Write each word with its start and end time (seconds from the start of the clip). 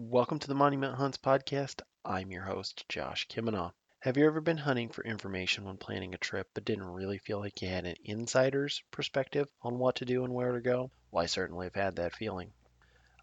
Welcome 0.00 0.38
to 0.38 0.46
the 0.46 0.54
Monument 0.54 0.94
Hunts 0.94 1.18
podcast. 1.18 1.82
I'm 2.04 2.30
your 2.30 2.44
host, 2.44 2.88
Josh 2.88 3.26
Kimmenaugh. 3.26 3.72
Have 3.98 4.16
you 4.16 4.26
ever 4.26 4.40
been 4.40 4.56
hunting 4.56 4.90
for 4.90 5.02
information 5.02 5.64
when 5.64 5.76
planning 5.76 6.14
a 6.14 6.18
trip 6.18 6.48
but 6.54 6.64
didn't 6.64 6.84
really 6.84 7.18
feel 7.18 7.40
like 7.40 7.60
you 7.60 7.68
had 7.68 7.84
an 7.84 7.96
insider's 8.04 8.80
perspective 8.92 9.48
on 9.60 9.76
what 9.76 9.96
to 9.96 10.04
do 10.04 10.22
and 10.22 10.32
where 10.32 10.52
to 10.52 10.60
go? 10.60 10.92
Well, 11.10 11.24
I 11.24 11.26
certainly 11.26 11.66
have 11.66 11.74
had 11.74 11.96
that 11.96 12.14
feeling. 12.14 12.52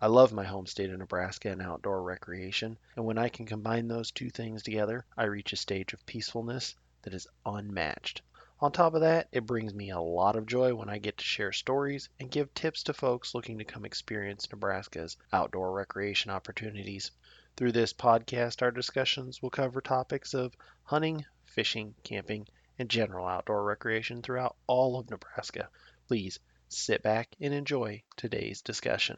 I 0.01 0.07
love 0.07 0.33
my 0.33 0.43
home 0.43 0.67
state 0.67 0.89
of 0.89 0.99
Nebraska 0.99 1.49
and 1.49 1.61
outdoor 1.61 2.03
recreation, 2.03 2.77
and 2.97 3.05
when 3.05 3.17
I 3.17 3.29
can 3.29 3.45
combine 3.45 3.87
those 3.87 4.11
two 4.11 4.29
things 4.29 4.61
together, 4.61 5.05
I 5.17 5.23
reach 5.23 5.53
a 5.53 5.57
stage 5.57 5.93
of 5.93 6.05
peacefulness 6.05 6.75
that 7.03 7.13
is 7.13 7.25
unmatched. 7.45 8.21
On 8.65 8.71
top 8.71 8.95
of 8.95 9.01
that, 9.01 9.27
it 9.31 9.45
brings 9.45 9.75
me 9.75 9.91
a 9.91 9.99
lot 9.99 10.35
of 10.35 10.47
joy 10.47 10.73
when 10.73 10.89
I 10.89 10.97
get 10.97 11.19
to 11.19 11.23
share 11.23 11.51
stories 11.51 12.09
and 12.19 12.31
give 12.31 12.51
tips 12.55 12.81
to 12.85 12.95
folks 12.95 13.35
looking 13.35 13.59
to 13.59 13.63
come 13.63 13.85
experience 13.85 14.49
Nebraska's 14.49 15.17
outdoor 15.31 15.71
recreation 15.71 16.31
opportunities. 16.31 17.11
Through 17.55 17.73
this 17.73 17.93
podcast, 17.93 18.63
our 18.63 18.71
discussions 18.71 19.39
will 19.39 19.51
cover 19.51 19.81
topics 19.81 20.33
of 20.33 20.57
hunting, 20.81 21.23
fishing, 21.43 21.93
camping, 22.03 22.47
and 22.79 22.89
general 22.89 23.27
outdoor 23.27 23.63
recreation 23.63 24.23
throughout 24.23 24.55
all 24.65 24.97
of 24.97 25.11
Nebraska. 25.11 25.69
Please 26.07 26.39
sit 26.67 27.03
back 27.03 27.35
and 27.39 27.53
enjoy 27.53 28.01
today's 28.17 28.63
discussion. 28.63 29.17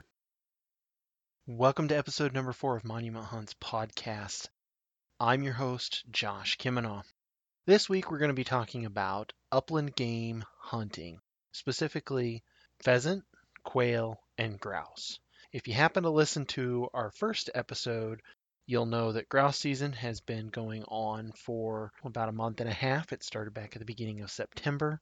Welcome 1.45 1.87
to 1.87 1.95
episode 1.95 2.33
number 2.33 2.51
four 2.51 2.75
of 2.75 2.83
Monument 2.83 3.23
Hunts 3.23 3.53
podcast. 3.53 4.49
I'm 5.21 5.41
your 5.41 5.53
host, 5.53 6.03
Josh 6.11 6.57
Kimmenaugh. 6.57 7.05
This 7.67 7.89
week 7.89 8.09
we're 8.09 8.17
going 8.17 8.29
to 8.29 8.33
be 8.33 8.45
talking 8.45 8.85
about 8.85 9.33
upland 9.51 9.93
game 9.93 10.45
hunting, 10.57 11.19
specifically 11.51 12.41
pheasant, 12.81 13.25
quail, 13.65 14.21
and 14.37 14.57
grouse. 14.57 15.19
If 15.51 15.67
you 15.67 15.73
happen 15.73 16.03
to 16.03 16.09
listen 16.09 16.45
to 16.45 16.87
our 16.93 17.11
first 17.11 17.49
episode, 17.53 18.21
you'll 18.67 18.85
know 18.85 19.11
that 19.11 19.27
grouse 19.27 19.59
season 19.59 19.91
has 19.91 20.21
been 20.21 20.47
going 20.47 20.85
on 20.85 21.33
for 21.33 21.91
about 22.05 22.29
a 22.29 22.31
month 22.31 22.61
and 22.61 22.69
a 22.69 22.73
half. 22.73 23.11
It 23.11 23.21
started 23.21 23.53
back 23.53 23.75
at 23.75 23.79
the 23.79 23.85
beginning 23.85 24.21
of 24.21 24.31
September. 24.31 25.01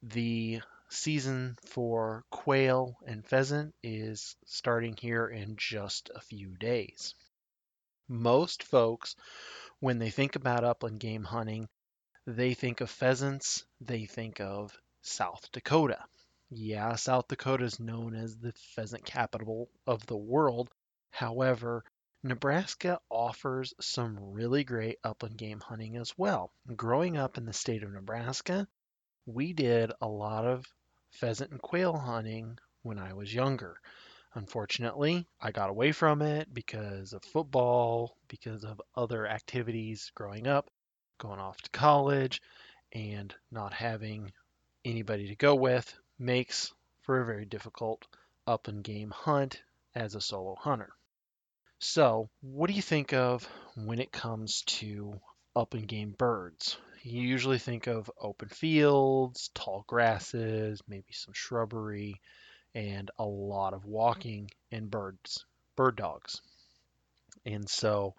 The 0.00 0.60
season 0.90 1.58
for 1.66 2.22
quail 2.30 2.98
and 3.04 3.26
pheasant 3.26 3.74
is 3.82 4.36
starting 4.46 4.94
here 4.96 5.26
in 5.26 5.56
just 5.56 6.08
a 6.14 6.20
few 6.20 6.56
days. 6.56 7.16
Most 8.06 8.62
folks, 8.62 9.16
when 9.80 9.98
they 9.98 10.10
think 10.10 10.36
about 10.36 10.62
upland 10.62 11.00
game 11.00 11.24
hunting, 11.24 11.68
they 12.26 12.54
think 12.54 12.80
of 12.80 12.90
pheasants, 12.90 13.64
they 13.80 14.04
think 14.04 14.40
of 14.40 14.78
South 15.00 15.50
Dakota. 15.52 16.04
Yeah, 16.50 16.96
South 16.96 17.28
Dakota 17.28 17.64
is 17.64 17.80
known 17.80 18.14
as 18.14 18.36
the 18.36 18.52
pheasant 18.74 19.04
capital 19.04 19.70
of 19.86 20.04
the 20.06 20.16
world. 20.16 20.68
However, 21.10 21.84
Nebraska 22.22 23.00
offers 23.08 23.72
some 23.80 24.18
really 24.32 24.64
great 24.64 24.98
upland 25.02 25.38
game 25.38 25.60
hunting 25.60 25.96
as 25.96 26.12
well. 26.18 26.52
Growing 26.76 27.16
up 27.16 27.38
in 27.38 27.46
the 27.46 27.52
state 27.52 27.82
of 27.82 27.92
Nebraska, 27.92 28.68
we 29.24 29.52
did 29.52 29.92
a 30.00 30.08
lot 30.08 30.44
of 30.44 30.66
pheasant 31.12 31.52
and 31.52 31.62
quail 31.62 31.96
hunting 31.96 32.58
when 32.82 32.98
I 32.98 33.14
was 33.14 33.32
younger. 33.32 33.80
Unfortunately, 34.34 35.26
I 35.40 35.52
got 35.52 35.70
away 35.70 35.92
from 35.92 36.20
it 36.20 36.52
because 36.52 37.14
of 37.14 37.24
football, 37.24 38.16
because 38.28 38.64
of 38.64 38.80
other 38.94 39.26
activities 39.26 40.12
growing 40.14 40.46
up 40.46 40.70
going 41.20 41.38
off 41.38 41.60
to 41.62 41.70
college 41.70 42.42
and 42.92 43.32
not 43.52 43.72
having 43.72 44.32
anybody 44.84 45.28
to 45.28 45.36
go 45.36 45.54
with 45.54 45.94
makes 46.18 46.72
for 47.02 47.20
a 47.20 47.26
very 47.26 47.44
difficult 47.44 48.04
upland 48.46 48.82
game 48.82 49.10
hunt 49.10 49.62
as 49.94 50.14
a 50.14 50.20
solo 50.20 50.56
hunter. 50.56 50.90
So, 51.78 52.28
what 52.40 52.68
do 52.68 52.74
you 52.74 52.82
think 52.82 53.12
of 53.12 53.48
when 53.76 54.00
it 54.00 54.12
comes 54.12 54.62
to 54.66 55.20
upland 55.54 55.88
game 55.88 56.14
birds? 56.16 56.76
You 57.02 57.22
usually 57.22 57.58
think 57.58 57.86
of 57.86 58.10
open 58.20 58.48
fields, 58.48 59.50
tall 59.54 59.84
grasses, 59.86 60.82
maybe 60.88 61.12
some 61.12 61.32
shrubbery, 61.32 62.20
and 62.74 63.10
a 63.18 63.24
lot 63.24 63.72
of 63.72 63.84
walking 63.84 64.50
and 64.70 64.90
birds, 64.90 65.44
bird 65.76 65.96
dogs. 65.96 66.42
And 67.46 67.68
so 67.68 68.14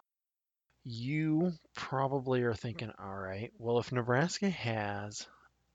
you 0.83 1.53
probably 1.75 2.41
are 2.41 2.53
thinking, 2.53 2.91
all 2.99 3.15
right, 3.15 3.51
well, 3.57 3.79
if 3.79 3.91
Nebraska 3.91 4.49
has 4.49 5.27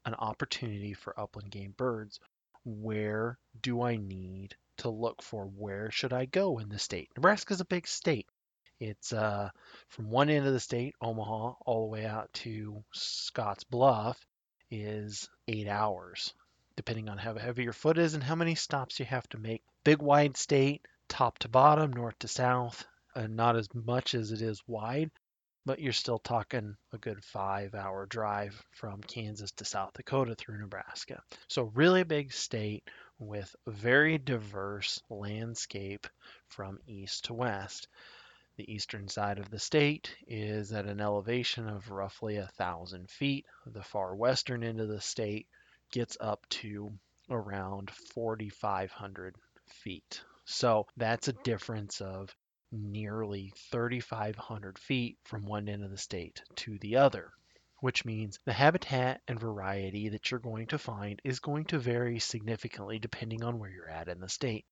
an 0.05 0.15
opportunity 0.15 0.95
for 0.95 1.19
upland 1.19 1.51
game 1.51 1.75
birds, 1.77 2.21
where 2.65 3.39
do 3.61 3.83
I 3.83 3.97
need 3.97 4.57
to 4.79 4.91
look 4.91 5.23
for? 5.23 5.45
Where 5.47 5.91
should 5.91 6.13
I 6.13 6.25
go 6.27 6.59
in 6.59 6.69
the 6.69 6.79
state? 6.79 7.11
Nebraska's 7.17 7.61
a 7.61 7.65
big 7.65 7.87
state. 7.87 8.27
It's 8.79 9.13
uh, 9.13 9.51
from 9.89 10.11
one 10.11 10.29
end 10.29 10.47
of 10.47 10.53
the 10.53 10.61
state, 10.61 10.95
Omaha, 11.01 11.55
all 11.65 11.83
the 11.83 11.93
way 11.93 12.05
out 12.05 12.33
to 12.35 12.85
Scotts 12.93 13.65
Bluff, 13.65 14.27
is 14.71 15.29
eight 15.49 15.69
hours, 15.69 16.35
depending 16.77 17.09
on 17.09 17.17
how 17.17 17.35
heavy 17.37 17.63
your 17.63 17.73
foot 17.73 17.97
is 17.97 18.15
and 18.15 18.23
how 18.23 18.35
many 18.35 18.55
stops 18.55 18.99
you 18.99 19.07
have 19.07 19.29
to 19.31 19.39
make. 19.39 19.63
Big 19.85 20.03
wide 20.03 20.37
state, 20.37 20.85
top 21.09 21.39
to 21.39 21.49
bottom, 21.49 21.93
north 21.93 22.19
to 22.19 22.29
south, 22.29 22.85
and 23.17 23.35
not 23.35 23.57
as 23.57 23.69
much 23.75 24.15
as 24.15 24.31
it 24.31 24.43
is 24.43 24.63
wide, 24.69 25.11
but 25.65 25.81
you're 25.81 25.93
still 25.93 26.19
talking 26.19 26.77
a 26.93 26.99
good 26.99 27.25
five 27.25 27.75
hour 27.75 28.07
drive 28.07 28.63
from 28.71 29.01
Kansas 29.01 29.51
to 29.53 29.65
South 29.65 29.95
Dakota 29.95 30.35
through 30.35 30.59
Nebraska. 30.59 31.23
So, 31.49 31.65
really 31.75 32.05
big 32.05 32.33
state 32.33 32.89
with 33.19 33.57
very 33.67 34.19
diverse 34.19 35.01
landscape 35.09 36.07
from 36.49 36.79
east 36.87 37.25
to 37.25 37.35
west. 37.35 37.89
The 38.57 38.71
eastern 38.73 39.09
side 39.09 39.39
of 39.39 39.51
the 39.51 39.59
state 39.59 40.15
is 40.27 40.73
at 40.73 40.87
an 40.87 41.01
elevation 41.01 41.69
of 41.69 41.91
roughly 41.91 42.37
a 42.37 42.47
thousand 42.47 43.11
feet. 43.11 43.47
The 43.67 43.83
far 43.83 44.15
western 44.15 44.63
end 44.63 44.81
of 44.81 44.89
the 44.89 45.01
state 45.01 45.49
gets 45.91 46.17
up 46.21 46.47
to 46.51 46.93
around 47.31 47.91
4,500 47.91 49.37
feet. 49.67 50.23
So 50.45 50.87
that's 50.97 51.29
a 51.29 51.33
difference 51.33 52.01
of 52.01 52.35
nearly 52.73 53.53
3,500 53.71 54.79
feet 54.79 55.19
from 55.25 55.47
one 55.47 55.69
end 55.69 55.85
of 55.85 55.91
the 55.91 55.99
state 55.99 56.43
to 56.57 56.79
the 56.79 56.97
other, 56.97 57.33
which 57.81 58.05
means 58.05 58.39
the 58.45 58.53
habitat 58.53 59.21
and 59.29 59.39
variety 59.39 60.09
that 60.09 60.31
you're 60.31 60.41
going 60.41 60.67
to 60.67 60.79
find 60.79 61.21
is 61.25 61.41
going 61.41 61.65
to 61.65 61.79
vary 61.79 62.19
significantly 62.19 62.99
depending 62.99 63.43
on 63.43 63.59
where 63.59 63.71
you're 63.71 63.89
at 63.89 64.09
in 64.09 64.21
the 64.21 64.29
state. 64.29 64.65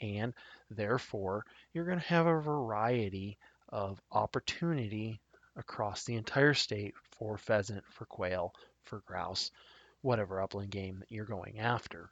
And 0.00 0.32
therefore, 0.70 1.44
you're 1.72 1.86
going 1.86 2.00
to 2.00 2.06
have 2.06 2.26
a 2.26 2.40
variety 2.40 3.38
of 3.68 4.00
opportunity 4.12 5.20
across 5.56 6.04
the 6.04 6.14
entire 6.14 6.54
state 6.54 6.94
for 7.18 7.36
pheasant, 7.36 7.84
for 7.90 8.06
quail, 8.06 8.54
for 8.84 9.00
grouse, 9.00 9.50
whatever 10.02 10.40
upland 10.40 10.70
game 10.70 11.00
that 11.00 11.10
you're 11.10 11.24
going 11.24 11.58
after. 11.58 12.10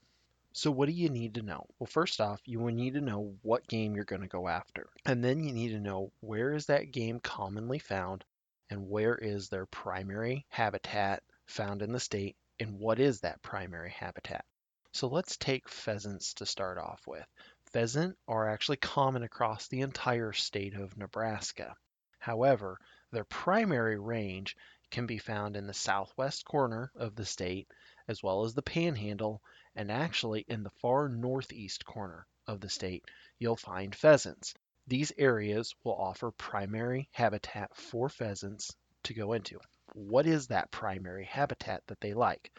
So 0.56 0.70
what 0.70 0.86
do 0.86 0.92
you 0.92 1.10
need 1.10 1.34
to 1.34 1.42
know? 1.42 1.66
Well, 1.78 1.86
first 1.86 2.18
off, 2.18 2.40
you 2.46 2.60
will 2.60 2.72
need 2.72 2.94
to 2.94 3.02
know 3.02 3.36
what 3.42 3.68
game 3.68 3.94
you're 3.94 4.06
going 4.06 4.22
to 4.22 4.26
go 4.26 4.48
after. 4.48 4.88
And 5.04 5.22
then 5.22 5.44
you 5.44 5.52
need 5.52 5.72
to 5.72 5.80
know 5.80 6.12
where 6.20 6.54
is 6.54 6.64
that 6.66 6.92
game 6.92 7.20
commonly 7.20 7.78
found 7.78 8.24
and 8.70 8.88
where 8.88 9.16
is 9.16 9.50
their 9.50 9.66
primary 9.66 10.46
habitat 10.48 11.22
found 11.44 11.82
in 11.82 11.92
the 11.92 12.00
state 12.00 12.36
and 12.58 12.78
what 12.78 12.98
is 12.98 13.20
that 13.20 13.42
primary 13.42 13.90
habitat. 13.90 14.46
So 14.92 15.08
let's 15.08 15.36
take 15.36 15.68
pheasants 15.68 16.32
to 16.32 16.46
start 16.46 16.78
off 16.78 17.06
with. 17.06 17.26
Pheasant 17.72 18.16
are 18.26 18.48
actually 18.48 18.78
common 18.78 19.24
across 19.24 19.68
the 19.68 19.82
entire 19.82 20.32
state 20.32 20.72
of 20.72 20.96
Nebraska. 20.96 21.76
However, 22.18 22.78
their 23.12 23.24
primary 23.24 23.98
range 23.98 24.56
can 24.90 25.06
be 25.06 25.18
found 25.18 25.54
in 25.54 25.66
the 25.66 25.74
southwest 25.74 26.46
corner 26.46 26.90
of 26.96 27.14
the 27.14 27.26
state 27.26 27.68
as 28.08 28.22
well 28.22 28.44
as 28.44 28.54
the 28.54 28.62
panhandle 28.62 29.42
and 29.74 29.90
actually 29.90 30.44
in 30.48 30.62
the 30.62 30.70
far 30.80 31.08
northeast 31.08 31.84
corner 31.84 32.26
of 32.46 32.60
the 32.60 32.68
state, 32.68 33.04
you'll 33.38 33.56
find 33.56 33.94
pheasants. 33.94 34.54
These 34.86 35.12
areas 35.18 35.74
will 35.84 35.96
offer 35.96 36.30
primary 36.30 37.08
habitat 37.12 37.74
for 37.76 38.08
pheasants 38.08 38.74
to 39.04 39.14
go 39.14 39.32
into. 39.32 39.58
What 39.94 40.26
is 40.26 40.48
that 40.48 40.70
primary 40.70 41.24
habitat 41.24 41.82
that 41.86 42.00
they 42.00 42.14
like? 42.14 42.52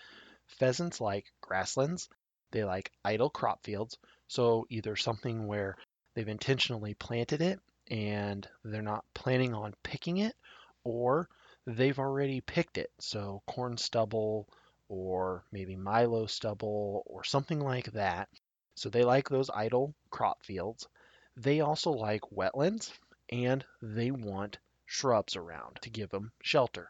Pheasants 0.48 1.02
like 1.02 1.26
grasslands, 1.42 2.10
they 2.52 2.64
like 2.64 2.92
idle 3.04 3.30
crop 3.30 3.64
fields, 3.64 3.98
so 4.28 4.66
either 4.70 4.96
something 4.96 5.48
where 5.48 5.78
they've 6.14 6.28
intentionally 6.28 6.94
planted 6.94 7.42
it 7.42 7.60
and 7.90 8.48
they're 8.64 8.82
not 8.82 9.06
planning 9.14 9.54
on 9.54 9.74
picking 9.84 10.18
it, 10.18 10.36
or 10.84 11.30
they've 11.66 12.00
already 12.00 12.42
picked 12.42 12.78
it, 12.78 12.92
so 13.00 13.42
corn 13.48 13.78
stubble, 13.78 14.48
or 14.90 15.44
maybe 15.52 15.76
milo 15.76 16.26
stubble 16.26 17.04
or 17.06 17.24
something 17.24 17.60
like 17.60 17.92
that. 17.94 18.30
So 18.76 18.90
they 18.90 19.04
like 19.04 19.30
those 19.30 19.50
idle 19.50 19.94
crop 20.10 20.46
fields. 20.46 20.88
They 21.36 21.62
also 21.62 21.92
like 21.92 22.22
wetlands 22.34 22.92
and 23.30 23.66
they 23.82 24.12
want 24.12 24.60
shrubs 24.86 25.36
around 25.36 25.80
to 25.82 25.90
give 25.90 26.10
them 26.10 26.32
shelter. 26.42 26.90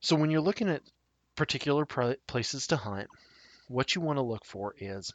So 0.00 0.16
when 0.16 0.30
you're 0.30 0.40
looking 0.40 0.68
at 0.68 0.82
particular 1.36 1.86
places 1.86 2.66
to 2.68 2.76
hunt, 2.76 3.08
what 3.68 3.94
you 3.94 4.00
want 4.00 4.18
to 4.18 4.22
look 4.22 4.44
for 4.44 4.74
is 4.78 5.12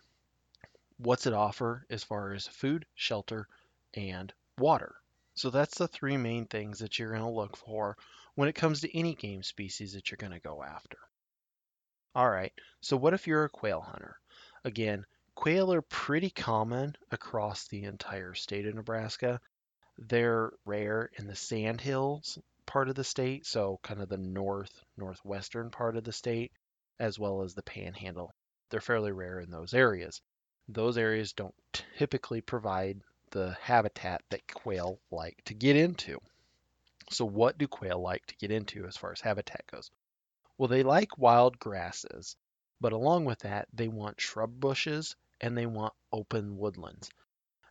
what's 0.97 1.25
it 1.25 1.33
offer 1.33 1.85
as 1.89 2.03
far 2.03 2.33
as 2.33 2.47
food, 2.47 2.85
shelter, 2.95 3.47
and 3.93 4.33
water. 4.57 4.95
So 5.35 5.49
that's 5.49 5.77
the 5.77 5.87
three 5.87 6.17
main 6.17 6.45
things 6.45 6.79
that 6.79 6.97
you're 6.97 7.11
going 7.11 7.21
to 7.21 7.29
look 7.29 7.57
for 7.57 7.97
when 8.35 8.49
it 8.49 8.55
comes 8.55 8.81
to 8.81 8.97
any 8.97 9.15
game 9.15 9.43
species 9.43 9.93
that 9.93 10.11
you're 10.11 10.17
going 10.17 10.33
to 10.33 10.39
go 10.39 10.63
after. 10.63 10.97
All 12.15 12.29
right, 12.29 12.53
so 12.79 12.95
what 12.95 13.15
if 13.15 13.25
you're 13.25 13.45
a 13.45 13.49
quail 13.49 13.81
hunter? 13.81 14.19
Again, 14.63 15.03
quail 15.33 15.73
are 15.73 15.81
pretty 15.81 16.29
common 16.29 16.95
across 17.09 17.67
the 17.67 17.85
entire 17.85 18.35
state 18.35 18.67
of 18.67 18.75
Nebraska. 18.75 19.41
They're 19.97 20.51
rare 20.63 21.09
in 21.17 21.25
the 21.25 21.35
sandhills 21.35 22.37
part 22.67 22.87
of 22.87 22.93
the 22.93 23.03
state, 23.03 23.47
so 23.47 23.79
kind 23.81 23.99
of 23.99 24.09
the 24.09 24.17
north 24.17 24.85
northwestern 24.95 25.71
part 25.71 25.97
of 25.97 26.03
the 26.03 26.11
state, 26.11 26.51
as 26.99 27.17
well 27.17 27.41
as 27.41 27.55
the 27.55 27.63
panhandle. 27.63 28.31
They're 28.69 28.79
fairly 28.79 29.11
rare 29.11 29.39
in 29.39 29.49
those 29.49 29.73
areas. 29.73 30.21
Those 30.67 30.99
areas 30.99 31.33
don't 31.33 31.55
typically 31.97 32.41
provide 32.41 33.01
the 33.31 33.57
habitat 33.59 34.21
that 34.29 34.45
quail 34.53 34.99
like 35.09 35.41
to 35.45 35.55
get 35.55 35.75
into. 35.75 36.19
So, 37.09 37.25
what 37.25 37.57
do 37.57 37.67
quail 37.67 37.99
like 37.99 38.23
to 38.27 38.37
get 38.37 38.51
into 38.51 38.85
as 38.85 38.97
far 38.97 39.11
as 39.11 39.21
habitat 39.21 39.65
goes? 39.65 39.89
Well, 40.57 40.67
they 40.67 40.83
like 40.83 41.17
wild 41.17 41.59
grasses, 41.59 42.35
but 42.79 42.93
along 42.93 43.25
with 43.25 43.39
that, 43.39 43.67
they 43.73 43.87
want 43.87 44.21
shrub 44.21 44.59
bushes 44.59 45.15
and 45.41 45.57
they 45.57 45.65
want 45.65 45.93
open 46.11 46.57
woodlands. 46.57 47.09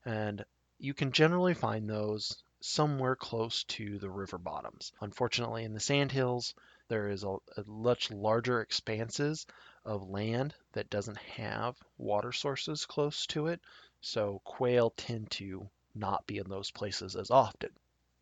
And 0.05 0.44
you 0.79 0.94
can 0.94 1.12
generally 1.12 1.55
find 1.55 1.88
those 1.88 2.43
somewhere 2.61 3.17
close 3.17 3.64
to 3.64 3.99
the 3.99 4.11
river 4.11 4.38
bottoms. 4.38 4.93
Unfortunately, 5.00 5.64
in 5.64 5.75
the 5.75 5.81
sandhills, 5.81 6.55
there 6.88 7.08
is 7.08 7.25
a, 7.25 7.37
a 7.56 7.64
much 7.67 8.11
larger 8.11 8.61
expanses 8.61 9.46
of 9.85 10.08
land 10.08 10.55
that 10.73 10.90
doesn't 10.90 11.19
have 11.19 11.76
water 11.99 12.32
sources 12.32 12.87
close 12.87 13.26
to 13.26 13.49
it, 13.49 13.61
so 14.00 14.40
quail 14.44 14.90
tend 14.90 15.31
to 15.32 15.69
not 15.94 16.26
be 16.26 16.38
in 16.38 16.49
those 16.49 16.70
places 16.70 17.17
as 17.17 17.31
often. 17.31 17.70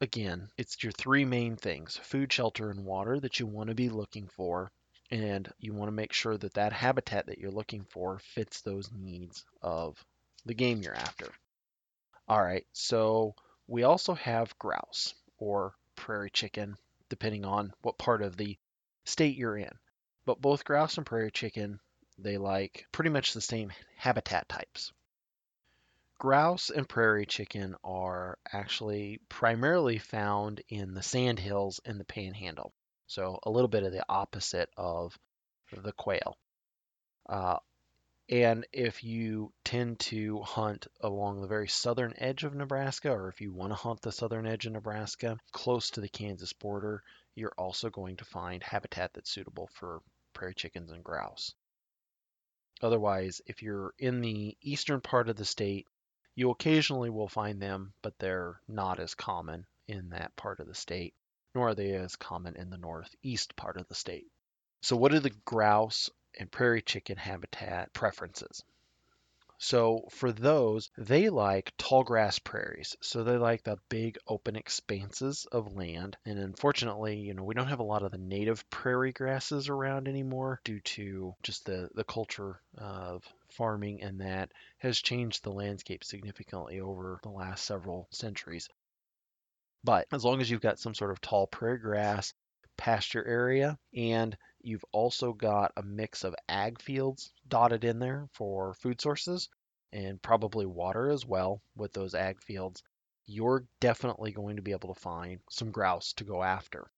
Again, 0.03 0.49
it's 0.57 0.83
your 0.83 0.93
three 0.93 1.27
main 1.27 1.57
things 1.57 1.99
food, 1.99 2.33
shelter, 2.33 2.71
and 2.71 2.87
water 2.87 3.21
that 3.21 3.39
you 3.39 3.47
want 3.47 3.69
to 3.69 3.75
be 3.75 3.91
looking 3.91 4.29
for. 4.29 4.73
And 5.11 5.53
you 5.59 5.75
want 5.75 5.89
to 5.89 5.93
make 5.93 6.13
sure 6.13 6.37
that 6.37 6.55
that 6.55 6.73
habitat 6.73 7.27
that 7.27 7.39
you're 7.39 7.51
looking 7.51 7.85
for 7.85 8.19
fits 8.21 8.63
those 8.63 8.91
needs 8.93 9.45
of 9.61 10.03
the 10.47 10.55
game 10.55 10.81
you're 10.83 10.95
after. 10.95 11.33
All 12.29 12.43
right, 12.43 12.65
so 12.73 13.35
we 13.67 13.83
also 13.83 14.15
have 14.15 14.59
grouse 14.59 15.15
or 15.37 15.75
prairie 15.97 16.31
chicken, 16.31 16.77
depending 17.09 17.45
on 17.45 17.73
what 17.83 17.99
part 17.99 18.23
of 18.23 18.37
the 18.37 18.57
state 19.05 19.37
you're 19.37 19.59
in. 19.59 19.73
But 20.25 20.41
both 20.41 20.65
grouse 20.65 20.97
and 20.97 21.05
prairie 21.05 21.33
chicken, 21.33 21.81
they 22.19 22.39
like 22.39 22.87
pretty 22.93 23.11
much 23.11 23.33
the 23.33 23.41
same 23.41 23.73
habitat 23.97 24.49
types. 24.49 24.93
Grouse 26.21 26.69
and 26.69 26.87
prairie 26.87 27.25
chicken 27.25 27.75
are 27.83 28.39
actually 28.53 29.23
primarily 29.31 29.97
found 29.97 30.61
in 30.69 30.93
the 30.93 31.03
sandhills 31.03 31.81
and 31.87 31.99
the 31.99 32.05
panhandle. 32.05 32.75
So 33.07 33.39
a 33.43 33.51
little 33.51 33.69
bit 33.69 33.85
of 33.85 33.93
the 33.93 34.05
opposite 34.07 34.69
of 34.77 35.19
the 35.73 35.93
quail. 35.93 36.37
Uh, 37.27 37.57
and 38.29 38.67
if 38.71 39.03
you 39.03 39.55
tend 39.65 39.99
to 40.01 40.43
hunt 40.43 40.89
along 41.01 41.41
the 41.41 41.49
very 41.49 41.69
southern 41.69 42.13
edge 42.19 42.45
of 42.45 42.55
Nebraska, 42.55 43.11
or 43.11 43.29
if 43.29 43.41
you 43.41 43.51
want 43.51 43.71
to 43.71 43.77
hunt 43.77 44.03
the 44.03 44.13
southern 44.13 44.47
edge 44.47 44.67
of 44.67 44.73
Nebraska, 44.75 45.39
close 45.53 45.89
to 45.93 46.03
the 46.03 46.09
Kansas 46.11 46.53
border, 46.53 47.03
you're 47.35 47.55
also 47.57 47.89
going 47.89 48.19
to 48.19 48.27
find 48.27 48.63
habitat 48.63 49.15
that's 49.15 49.31
suitable 49.31 49.71
for 49.73 50.03
prairie 50.35 50.55
chickens 50.55 50.91
and 50.91 51.03
grouse. 51.03 51.55
Otherwise, 52.83 53.41
if 53.47 53.63
you're 53.63 53.95
in 53.99 54.21
the 54.21 54.59
eastern 54.61 55.01
part 55.01 55.31
of 55.31 55.37
the 55.37 55.47
state, 55.47 55.87
you 56.35 56.51
occasionally 56.51 57.11
will 57.11 57.29
find 57.29 57.61
them, 57.61 57.93
but 58.03 58.19
they're 58.19 58.61
not 58.69 59.01
as 59.01 59.15
common 59.15 59.67
in 59.89 60.11
that 60.11 60.37
part 60.37 60.61
of 60.61 60.67
the 60.67 60.75
state, 60.75 61.15
nor 61.55 61.69
are 61.69 61.75
they 61.75 61.93
as 61.95 62.17
common 62.17 62.57
in 62.57 62.71
the 62.71 62.79
northeast 62.79 63.57
part 63.57 63.77
of 63.77 63.89
the 63.89 63.95
state. 63.95 64.31
So, 64.83 64.97
what 64.97 65.13
are 65.13 65.21
the 65.21 65.37
grouse 65.45 66.11
and 66.39 66.51
prairie 66.51 66.83
chicken 66.83 67.17
habitat 67.17 67.93
preferences? 67.93 68.63
So 69.63 70.09
for 70.11 70.33
those, 70.33 70.91
they 70.97 71.29
like 71.29 71.75
tall 71.77 72.03
grass 72.03 72.39
prairies. 72.39 72.97
So 73.03 73.23
they 73.23 73.37
like 73.37 73.63
the 73.63 73.77
big 73.91 74.17
open 74.27 74.57
expanses 74.57 75.45
of 75.53 75.77
land. 75.77 76.17
And 76.25 76.39
unfortunately, 76.39 77.19
you 77.19 77.35
know, 77.35 77.45
we 77.45 77.53
don't 77.53 77.67
have 77.67 77.81
a 77.81 77.83
lot 77.83 78.03
of 78.03 78.11
the 78.11 78.17
native 78.17 78.69
prairie 78.71 79.13
grasses 79.13 79.69
around 79.69 80.09
anymore 80.09 80.63
due 80.65 80.81
to 80.81 81.35
just 81.43 81.67
the, 81.67 81.91
the 81.95 82.05
culture 82.05 82.63
of 82.79 83.23
farming 83.53 84.03
and 84.03 84.21
that 84.21 84.53
has 84.79 85.01
changed 85.01 85.43
the 85.43 85.53
landscape 85.53 86.05
significantly 86.05 86.81
over 86.81 87.19
the 87.23 87.31
last 87.31 87.65
several 87.65 88.09
centuries. 88.11 88.69
But 89.83 90.07
as 90.13 90.25
long 90.25 90.41
as 90.41 90.51
you've 90.51 90.61
got 90.61 90.79
some 90.79 90.95
sort 90.95 91.11
of 91.11 91.21
tall 91.21 91.47
prairie 91.47 91.79
grass 91.79 92.35
pasture 92.77 93.25
area 93.27 93.79
and 93.95 94.37
You've 94.63 94.85
also 94.93 95.33
got 95.33 95.73
a 95.77 95.83
mix 95.83 96.23
of 96.23 96.35
ag 96.47 96.83
fields 96.83 97.33
dotted 97.49 97.83
in 97.83 97.99
there 97.99 98.29
for 98.33 98.75
food 98.75 99.01
sources 99.01 99.49
and 99.91 100.21
probably 100.21 100.67
water 100.67 101.09
as 101.09 101.25
well 101.25 101.63
with 101.75 101.95
those 101.95 102.15
ag 102.15 102.43
fields. 102.43 102.83
You're 103.25 103.65
definitely 103.81 104.33
going 104.33 104.57
to 104.57 104.63
be 104.63 104.73
able 104.73 104.93
to 104.93 105.01
find 105.01 105.41
some 105.49 105.71
grouse 105.71 106.13
to 106.15 106.25
go 106.25 106.43
after. 106.43 106.91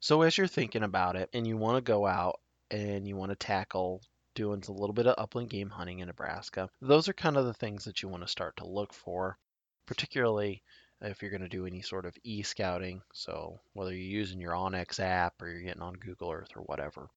So, 0.00 0.22
as 0.22 0.38
you're 0.38 0.46
thinking 0.46 0.82
about 0.82 1.16
it 1.16 1.28
and 1.34 1.46
you 1.46 1.58
want 1.58 1.76
to 1.76 1.82
go 1.82 2.06
out 2.06 2.40
and 2.70 3.06
you 3.06 3.16
want 3.16 3.32
to 3.32 3.36
tackle 3.36 4.00
doing 4.34 4.62
a 4.68 4.72
little 4.72 4.92
bit 4.92 5.06
of 5.06 5.14
upland 5.18 5.50
game 5.50 5.70
hunting 5.70 6.00
in 6.00 6.08
Nebraska, 6.08 6.68
those 6.80 7.08
are 7.08 7.12
kind 7.12 7.36
of 7.36 7.46
the 7.46 7.54
things 7.54 7.84
that 7.84 8.02
you 8.02 8.08
want 8.08 8.22
to 8.22 8.28
start 8.28 8.56
to 8.56 8.66
look 8.66 8.92
for, 8.92 9.38
particularly 9.86 10.62
if 11.00 11.20
you're 11.20 11.30
going 11.30 11.42
to 11.42 11.48
do 11.48 11.66
any 11.66 11.82
sort 11.82 12.06
of 12.06 12.16
e-scouting. 12.24 13.02
So 13.12 13.60
whether 13.72 13.92
you're 13.92 14.20
using 14.20 14.40
your 14.40 14.52
onX 14.52 15.00
app 15.00 15.40
or 15.42 15.48
you're 15.48 15.62
getting 15.62 15.82
on 15.82 15.94
Google 15.94 16.30
Earth 16.30 16.50
or 16.56 16.62
whatever, 16.62 17.08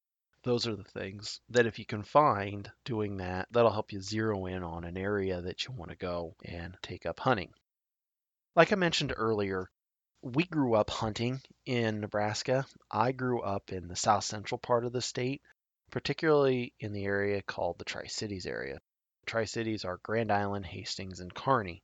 those 0.43 0.67
are 0.67 0.75
the 0.75 0.83
things 0.83 1.41
that 1.49 1.65
if 1.65 1.79
you 1.79 1.85
can 1.85 2.03
find 2.03 2.69
doing 2.85 3.17
that, 3.17 3.47
that'll 3.51 3.71
help 3.71 3.91
you 3.91 4.01
zero 4.01 4.45
in 4.45 4.63
on 4.63 4.83
an 4.83 4.97
area 4.97 5.41
that 5.41 5.65
you 5.65 5.73
want 5.73 5.91
to 5.91 5.97
go 5.97 6.35
and 6.45 6.77
take 6.81 7.05
up 7.05 7.19
hunting. 7.19 7.49
Like 8.55 8.71
I 8.71 8.75
mentioned 8.75 9.13
earlier, 9.15 9.69
we 10.21 10.43
grew 10.43 10.73
up 10.73 10.89
hunting 10.89 11.41
in 11.65 11.99
Nebraska. 11.99 12.65
I 12.89 13.11
grew 13.11 13.41
up 13.41 13.71
in 13.71 13.87
the 13.87 13.95
south 13.95 14.23
central 14.23 14.57
part 14.57 14.85
of 14.85 14.91
the 14.91 15.01
state, 15.01 15.41
particularly 15.91 16.73
in 16.79 16.93
the 16.93 17.05
area 17.05 17.41
called 17.41 17.77
the 17.77 17.85
Tri 17.85 18.07
Cities 18.07 18.45
area. 18.45 18.79
Tri 19.25 19.45
Cities 19.45 19.85
are 19.85 19.99
Grand 20.03 20.31
Island, 20.31 20.65
Hastings, 20.65 21.19
and 21.19 21.33
Kearney. 21.33 21.83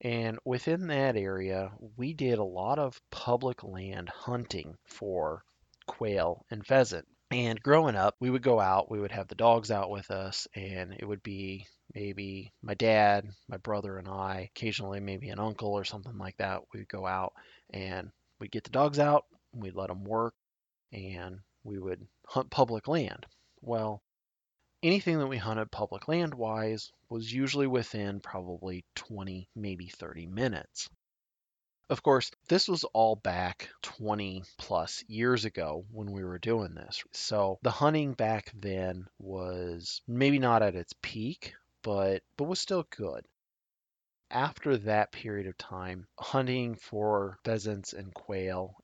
And 0.00 0.38
within 0.44 0.86
that 0.88 1.16
area, 1.16 1.72
we 1.96 2.14
did 2.14 2.38
a 2.38 2.44
lot 2.44 2.78
of 2.78 3.00
public 3.10 3.64
land 3.64 4.08
hunting 4.08 4.76
for 4.86 5.42
quail 5.86 6.44
and 6.50 6.64
pheasant. 6.64 7.06
And 7.30 7.60
growing 7.62 7.96
up, 7.96 8.14
we 8.20 8.30
would 8.30 8.42
go 8.42 8.58
out, 8.58 8.90
we 8.90 9.00
would 9.00 9.10
have 9.10 9.28
the 9.28 9.34
dogs 9.34 9.70
out 9.70 9.90
with 9.90 10.10
us, 10.10 10.46
and 10.54 10.94
it 10.94 11.04
would 11.04 11.22
be 11.22 11.66
maybe 11.94 12.52
my 12.62 12.74
dad, 12.74 13.28
my 13.48 13.58
brother, 13.58 13.98
and 13.98 14.08
I, 14.08 14.50
occasionally 14.54 15.00
maybe 15.00 15.28
an 15.28 15.38
uncle 15.38 15.72
or 15.72 15.84
something 15.84 16.16
like 16.16 16.36
that. 16.38 16.62
We'd 16.72 16.88
go 16.88 17.06
out 17.06 17.32
and 17.70 18.10
we'd 18.40 18.52
get 18.52 18.64
the 18.64 18.70
dogs 18.70 18.98
out, 18.98 19.24
we'd 19.52 19.74
let 19.74 19.88
them 19.88 20.04
work, 20.04 20.34
and 20.92 21.40
we 21.64 21.78
would 21.78 22.06
hunt 22.26 22.50
public 22.50 22.88
land. 22.88 23.26
Well, 23.60 24.02
anything 24.82 25.18
that 25.18 25.26
we 25.26 25.36
hunted 25.36 25.70
public 25.70 26.08
land 26.08 26.34
wise 26.34 26.92
was 27.08 27.32
usually 27.32 27.66
within 27.66 28.20
probably 28.20 28.84
20, 28.94 29.48
maybe 29.54 29.88
30 29.88 30.26
minutes. 30.26 30.88
Of 31.90 32.02
course, 32.02 32.30
this 32.48 32.68
was 32.68 32.84
all 32.84 33.16
back 33.16 33.70
20 33.82 34.44
plus 34.58 35.02
years 35.08 35.46
ago 35.46 35.86
when 35.90 36.12
we 36.12 36.22
were 36.22 36.38
doing 36.38 36.74
this. 36.74 37.02
So 37.12 37.58
the 37.62 37.70
hunting 37.70 38.12
back 38.12 38.52
then 38.54 39.08
was 39.18 40.02
maybe 40.06 40.38
not 40.38 40.62
at 40.62 40.74
its 40.76 40.92
peak, 41.00 41.54
but 41.82 42.22
but 42.36 42.44
was 42.44 42.60
still 42.60 42.86
good. 42.90 43.26
After 44.30 44.76
that 44.76 45.12
period 45.12 45.46
of 45.46 45.56
time, 45.56 46.06
hunting 46.18 46.74
for 46.74 47.38
pheasants 47.42 47.94
and 47.94 48.12
quail, 48.12 48.76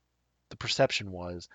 the 0.48 0.56
perception 0.56 1.12
was 1.12 1.48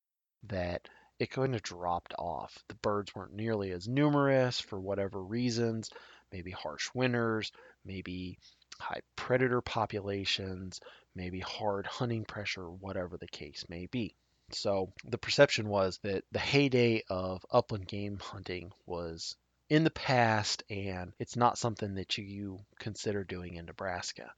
that 0.44 0.88
it 1.20 1.30
kind 1.30 1.54
of 1.54 1.62
dropped 1.62 2.14
off. 2.18 2.64
The 2.70 2.76
birds 2.76 3.14
weren't 3.14 3.34
nearly 3.34 3.72
as 3.72 3.88
numerous 3.88 4.60
for 4.60 4.80
whatever 4.80 5.22
reasons, 5.22 5.90
maybe 6.32 6.52
harsh 6.52 6.90
winters, 6.94 7.52
maybe 7.86 8.40
high 8.80 9.02
predator 9.16 9.62
populations, 9.62 10.80
maybe 11.16 11.42
hard 11.42 11.86
hunting 11.86 12.24
pressure, 12.24 12.70
whatever 12.70 13.18
the 13.18 13.28
case 13.28 13.66
may 13.68 13.88
be. 13.88 14.16
So 14.52 14.94
the 15.04 15.18
perception 15.18 15.68
was 15.68 16.00
that 16.04 16.24
the 16.32 16.40
heyday 16.40 17.04
of 17.10 17.46
upland 17.52 17.88
game 17.88 18.18
hunting 18.20 18.72
was 18.86 19.36
in 19.70 19.84
the 19.84 19.92
past 19.92 20.64
and 20.70 21.14
it's 21.20 21.36
not 21.36 21.58
something 21.58 21.96
that 21.96 22.18
you 22.18 22.60
consider 22.80 23.24
doing 23.24 23.56
in 23.56 23.66
Nebraska. 23.66 24.32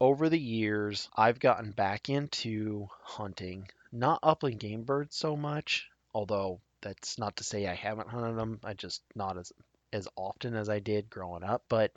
Over 0.00 0.28
the 0.28 0.38
years, 0.38 1.08
I've 1.14 1.40
gotten 1.40 1.72
back 1.72 2.08
into 2.08 2.88
hunting 3.02 3.68
not 3.96 4.20
upland 4.22 4.60
game 4.60 4.84
birds 4.84 5.16
so 5.16 5.36
much, 5.36 5.88
although 6.14 6.60
that's 6.82 7.18
not 7.18 7.36
to 7.36 7.44
say 7.44 7.66
I 7.66 7.74
haven't 7.74 8.08
hunted 8.08 8.36
them. 8.36 8.60
I 8.62 8.74
just 8.74 9.02
not 9.14 9.38
as 9.38 9.52
as 9.92 10.08
often 10.16 10.54
as 10.54 10.68
I 10.68 10.78
did 10.80 11.10
growing 11.10 11.42
up. 11.42 11.64
But 11.68 11.92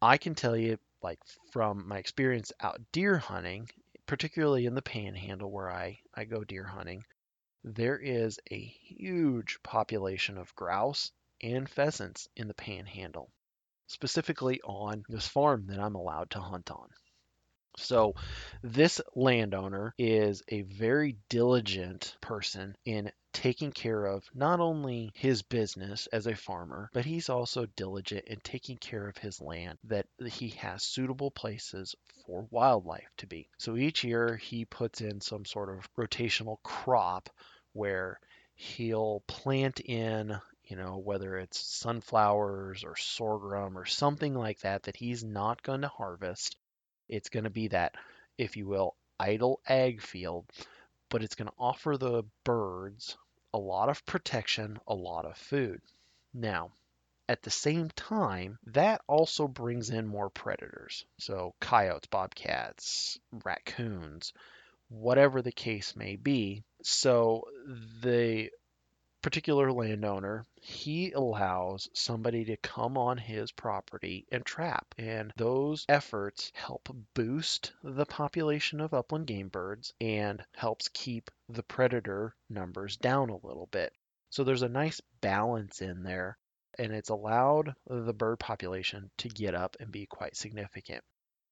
I 0.00 0.18
can 0.18 0.34
tell 0.34 0.56
you 0.56 0.78
like 1.02 1.18
from 1.52 1.88
my 1.88 1.98
experience 1.98 2.52
out 2.60 2.80
deer 2.92 3.18
hunting, 3.18 3.68
particularly 4.06 4.66
in 4.66 4.74
the 4.74 4.82
panhandle 4.82 5.50
where 5.50 5.70
I, 5.70 5.98
I 6.14 6.24
go 6.24 6.44
deer 6.44 6.64
hunting, 6.64 7.04
there 7.62 7.98
is 7.98 8.38
a 8.50 8.58
huge 8.58 9.58
population 9.62 10.38
of 10.38 10.54
grouse 10.54 11.10
and 11.42 11.68
pheasants 11.68 12.28
in 12.36 12.48
the 12.48 12.54
panhandle, 12.54 13.30
specifically 13.86 14.60
on 14.62 15.04
this 15.08 15.26
farm 15.26 15.66
that 15.66 15.80
I'm 15.80 15.94
allowed 15.94 16.30
to 16.30 16.40
hunt 16.40 16.70
on. 16.70 16.88
So, 17.76 18.14
this 18.62 19.00
landowner 19.14 19.94
is 19.98 20.42
a 20.48 20.62
very 20.62 21.16
diligent 21.28 22.16
person 22.20 22.76
in 22.84 23.10
taking 23.32 23.72
care 23.72 24.06
of 24.06 24.24
not 24.32 24.60
only 24.60 25.10
his 25.14 25.42
business 25.42 26.06
as 26.06 26.26
a 26.26 26.36
farmer, 26.36 26.88
but 26.92 27.04
he's 27.04 27.28
also 27.28 27.66
diligent 27.66 28.26
in 28.26 28.38
taking 28.40 28.76
care 28.76 29.08
of 29.08 29.18
his 29.18 29.40
land 29.40 29.78
that 29.84 30.06
he 30.24 30.50
has 30.50 30.84
suitable 30.84 31.30
places 31.30 31.94
for 32.24 32.46
wildlife 32.50 33.10
to 33.18 33.26
be. 33.26 33.48
So 33.58 33.76
each 33.76 34.04
year 34.04 34.36
he 34.36 34.64
puts 34.64 35.00
in 35.00 35.20
some 35.20 35.44
sort 35.44 35.68
of 35.68 35.92
rotational 35.96 36.62
crop 36.62 37.28
where 37.72 38.20
he'll 38.54 39.24
plant 39.26 39.80
in 39.80 40.40
you 40.66 40.76
know, 40.76 40.96
whether 40.96 41.36
it's 41.36 41.60
sunflowers 41.60 42.84
or 42.84 42.96
sorghum 42.96 43.76
or 43.76 43.84
something 43.84 44.34
like 44.34 44.60
that 44.60 44.84
that 44.84 44.96
he's 44.96 45.22
not 45.22 45.62
going 45.62 45.82
to 45.82 45.88
harvest 45.88 46.56
it's 47.08 47.28
going 47.28 47.44
to 47.44 47.50
be 47.50 47.68
that, 47.68 47.94
if 48.38 48.56
you 48.56 48.66
will, 48.66 48.94
idle 49.18 49.60
ag 49.68 50.00
field, 50.02 50.44
but 51.08 51.22
it's 51.22 51.34
going 51.34 51.48
to 51.48 51.54
offer 51.58 51.96
the 51.96 52.24
birds 52.44 53.16
a 53.52 53.58
lot 53.58 53.88
of 53.88 54.04
protection, 54.04 54.78
a 54.86 54.94
lot 54.94 55.24
of 55.24 55.36
food. 55.36 55.80
Now, 56.32 56.72
at 57.28 57.42
the 57.42 57.50
same 57.50 57.88
time, 57.90 58.58
that 58.66 59.00
also 59.06 59.48
brings 59.48 59.90
in 59.90 60.06
more 60.06 60.28
predators. 60.28 61.06
So, 61.18 61.54
coyotes, 61.60 62.08
bobcats, 62.08 63.18
raccoons, 63.44 64.32
whatever 64.88 65.40
the 65.40 65.52
case 65.52 65.96
may 65.96 66.16
be. 66.16 66.64
So, 66.82 67.44
the 68.02 68.50
particular 69.24 69.72
landowner, 69.72 70.44
he 70.60 71.10
allows 71.12 71.88
somebody 71.94 72.44
to 72.44 72.58
come 72.58 72.98
on 72.98 73.16
his 73.16 73.50
property 73.52 74.26
and 74.30 74.44
trap. 74.44 74.94
And 74.98 75.32
those 75.38 75.86
efforts 75.88 76.52
help 76.54 76.94
boost 77.14 77.72
the 77.82 78.04
population 78.04 78.82
of 78.82 78.92
upland 78.92 79.26
game 79.26 79.48
birds 79.48 79.94
and 79.98 80.44
helps 80.54 80.90
keep 80.92 81.30
the 81.48 81.62
predator 81.62 82.36
numbers 82.50 82.98
down 82.98 83.30
a 83.30 83.46
little 83.46 83.66
bit. 83.72 83.94
So 84.28 84.44
there's 84.44 84.60
a 84.60 84.68
nice 84.68 85.00
balance 85.22 85.80
in 85.80 86.02
there 86.02 86.36
and 86.78 86.92
it's 86.92 87.08
allowed 87.08 87.74
the 87.86 88.12
bird 88.12 88.38
population 88.38 89.10
to 89.16 89.30
get 89.30 89.54
up 89.54 89.74
and 89.80 89.90
be 89.90 90.04
quite 90.04 90.36
significant. 90.36 91.02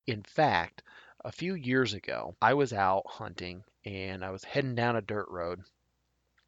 In 0.06 0.22
fact, 0.24 0.82
a 1.24 1.32
few 1.32 1.54
years 1.54 1.94
ago, 1.94 2.36
I 2.42 2.52
was 2.52 2.74
out 2.74 3.04
hunting 3.06 3.64
and 3.86 4.22
I 4.22 4.30
was 4.30 4.44
heading 4.44 4.74
down 4.74 4.96
a 4.96 5.00
dirt 5.00 5.28
road 5.30 5.62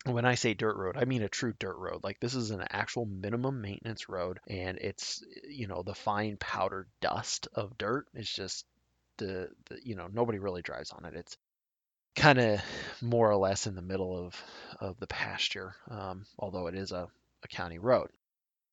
when 0.07 0.27
I 0.27 0.35
say 0.35 0.55
dirt 0.55 0.77
road, 0.77 0.97
I 0.97 1.05
mean 1.07 1.23
a 1.23 1.29
true 1.29 1.55
dirt 1.59 1.77
road. 1.77 2.05
Like 2.05 2.21
this 2.21 2.35
is 2.35 2.51
an 2.51 2.65
actual 2.71 3.07
minimum 3.07 3.61
maintenance 3.61 4.09
road, 4.09 4.39
and 4.47 4.79
it's 4.79 5.25
you 5.49 5.67
know 5.67 5.83
the 5.83 5.95
fine 5.95 6.37
powdered 6.37 6.89
dust 7.01 7.49
of 7.55 7.79
dirt 7.79 8.07
is 8.15 8.31
just 8.31 8.67
the, 9.17 9.49
the 9.67 9.79
you 9.83 9.95
know 9.95 10.09
nobody 10.13 10.39
really 10.39 10.63
drives 10.63 10.91
on 10.91 11.07
it. 11.07 11.15
It's 11.15 11.39
kind 12.15 12.39
of 12.39 12.61
more 13.01 13.31
or 13.31 13.37
less 13.37 13.67
in 13.67 13.75
the 13.75 13.83
middle 13.83 14.27
of 14.27 14.43
of 14.79 14.99
the 15.01 15.07
pasture, 15.07 15.75
um, 15.91 16.27
although 16.39 16.67
it 16.67 16.75
is 16.75 16.93
a, 16.93 17.09
a 17.43 17.49
county 17.49 17.79
road. 17.79 18.11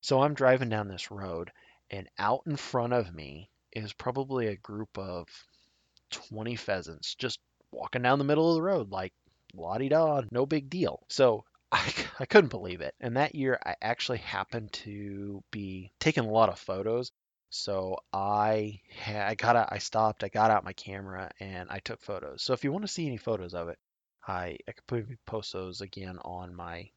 So 0.01 0.21
I'm 0.21 0.33
driving 0.33 0.69
down 0.69 0.89
this 0.89 1.11
road, 1.11 1.51
and 1.89 2.09
out 2.19 2.41
in 2.45 2.57
front 2.57 2.91
of 2.91 3.13
me 3.13 3.49
is 3.71 3.93
probably 3.93 4.47
a 4.47 4.57
group 4.57 4.97
of 4.97 5.27
20 6.09 6.57
pheasants 6.57 7.15
just 7.15 7.39
walking 7.71 8.01
down 8.01 8.19
the 8.19 8.25
middle 8.25 8.49
of 8.49 8.55
the 8.55 8.61
road 8.61 8.91
like 8.91 9.13
la 9.53 9.77
di 9.77 9.89
da, 9.89 10.21
no 10.31 10.45
big 10.45 10.69
deal. 10.69 11.03
So 11.09 11.43
I, 11.71 11.93
I 12.19 12.25
couldn't 12.25 12.49
believe 12.49 12.81
it. 12.81 12.95
And 12.99 13.17
that 13.17 13.35
year, 13.35 13.59
I 13.65 13.75
actually 13.81 14.17
happened 14.19 14.73
to 14.73 15.43
be 15.51 15.91
taking 15.99 16.25
a 16.25 16.31
lot 16.31 16.49
of 16.49 16.59
photos. 16.59 17.11
So 17.49 17.97
I 18.13 18.79
I 19.07 19.35
got 19.35 19.55
out, 19.55 19.69
I 19.71 19.77
stopped, 19.79 20.23
I 20.23 20.29
got 20.29 20.51
out 20.51 20.63
my 20.63 20.73
camera, 20.73 21.29
and 21.39 21.69
I 21.69 21.79
took 21.79 22.01
photos. 22.01 22.43
So 22.43 22.53
if 22.53 22.63
you 22.63 22.71
want 22.71 22.85
to 22.85 22.91
see 22.91 23.07
any 23.07 23.17
photos 23.17 23.53
of 23.53 23.69
it, 23.69 23.77
I, 24.27 24.57
I 24.67 24.71
could 24.71 25.17
post 25.25 25.53
those 25.53 25.81
again 25.81 26.17
on 26.23 26.55
my 26.55 26.89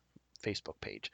Facebook 0.43 0.81
page. 0.81 1.11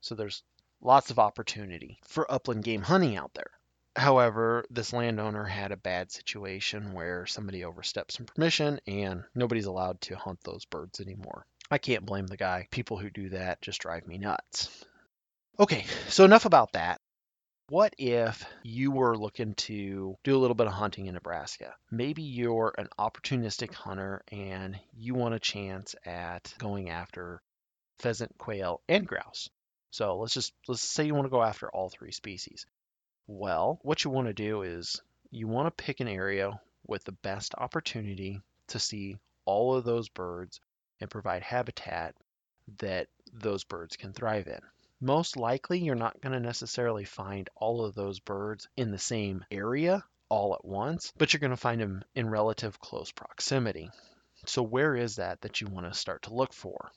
So 0.00 0.14
there's 0.14 0.42
lots 0.80 1.10
of 1.10 1.18
opportunity 1.18 1.98
for 2.04 2.30
upland 2.30 2.64
game 2.64 2.82
hunting 2.82 3.16
out 3.16 3.32
there. 3.34 3.50
However, 3.94 4.64
this 4.70 4.92
landowner 4.92 5.44
had 5.44 5.70
a 5.70 5.76
bad 5.76 6.10
situation 6.10 6.92
where 6.92 7.26
somebody 7.26 7.64
overstepped 7.64 8.12
some 8.12 8.26
permission 8.26 8.80
and 8.86 9.24
nobody's 9.34 9.66
allowed 9.66 10.00
to 10.02 10.16
hunt 10.16 10.40
those 10.42 10.64
birds 10.64 11.00
anymore. 11.00 11.46
I 11.70 11.78
can't 11.78 12.06
blame 12.06 12.26
the 12.26 12.36
guy. 12.36 12.68
People 12.70 12.96
who 12.98 13.10
do 13.10 13.28
that 13.30 13.60
just 13.60 13.80
drive 13.80 14.06
me 14.06 14.18
nuts. 14.18 14.84
Okay, 15.58 15.84
so 16.08 16.24
enough 16.24 16.46
about 16.46 16.72
that. 16.72 17.00
What 17.68 17.94
if 17.98 18.44
you 18.62 18.90
were 18.90 19.16
looking 19.16 19.54
to 19.54 20.16
do 20.24 20.36
a 20.36 20.40
little 20.40 20.54
bit 20.54 20.66
of 20.66 20.72
hunting 20.72 21.06
in 21.06 21.14
Nebraska? 21.14 21.74
Maybe 21.90 22.22
you're 22.22 22.74
an 22.76 22.88
opportunistic 22.98 23.72
hunter 23.72 24.22
and 24.30 24.78
you 24.94 25.14
want 25.14 25.34
a 25.34 25.40
chance 25.40 25.94
at 26.04 26.52
going 26.58 26.90
after 26.90 27.42
pheasant, 27.98 28.36
quail, 28.36 28.82
and 28.88 29.06
grouse. 29.06 29.48
So 29.90 30.18
let's 30.18 30.34
just 30.34 30.52
let's 30.66 30.82
say 30.82 31.04
you 31.04 31.14
want 31.14 31.26
to 31.26 31.30
go 31.30 31.42
after 31.42 31.70
all 31.70 31.88
three 31.88 32.12
species. 32.12 32.66
Well, 33.26 33.78
what 33.82 34.04
you 34.04 34.10
want 34.10 34.28
to 34.28 34.34
do 34.34 34.62
is 34.62 35.00
you 35.30 35.48
want 35.48 35.66
to 35.66 35.84
pick 35.84 36.00
an 36.00 36.08
area 36.08 36.60
with 36.86 37.04
the 37.04 37.12
best 37.12 37.54
opportunity 37.56 38.40
to 38.68 38.78
see 38.78 39.16
all 39.44 39.74
of 39.74 39.84
those 39.84 40.08
birds 40.08 40.60
and 41.00 41.10
provide 41.10 41.42
habitat 41.42 42.14
that 42.78 43.08
those 43.32 43.64
birds 43.64 43.96
can 43.96 44.12
thrive 44.12 44.46
in. 44.46 44.60
Most 45.00 45.36
likely, 45.36 45.80
you're 45.80 45.94
not 45.94 46.20
going 46.20 46.32
to 46.32 46.40
necessarily 46.40 47.04
find 47.04 47.48
all 47.56 47.84
of 47.84 47.94
those 47.94 48.20
birds 48.20 48.68
in 48.76 48.90
the 48.90 48.98
same 48.98 49.44
area 49.50 50.04
all 50.28 50.54
at 50.54 50.64
once, 50.64 51.12
but 51.18 51.32
you're 51.32 51.40
going 51.40 51.50
to 51.50 51.56
find 51.56 51.80
them 51.80 52.04
in 52.14 52.30
relative 52.30 52.78
close 52.80 53.10
proximity. 53.10 53.90
So, 54.46 54.62
where 54.62 54.96
is 54.96 55.16
that 55.16 55.40
that 55.42 55.60
you 55.60 55.66
want 55.66 55.86
to 55.86 55.98
start 55.98 56.22
to 56.22 56.34
look 56.34 56.52
for? 56.52 56.92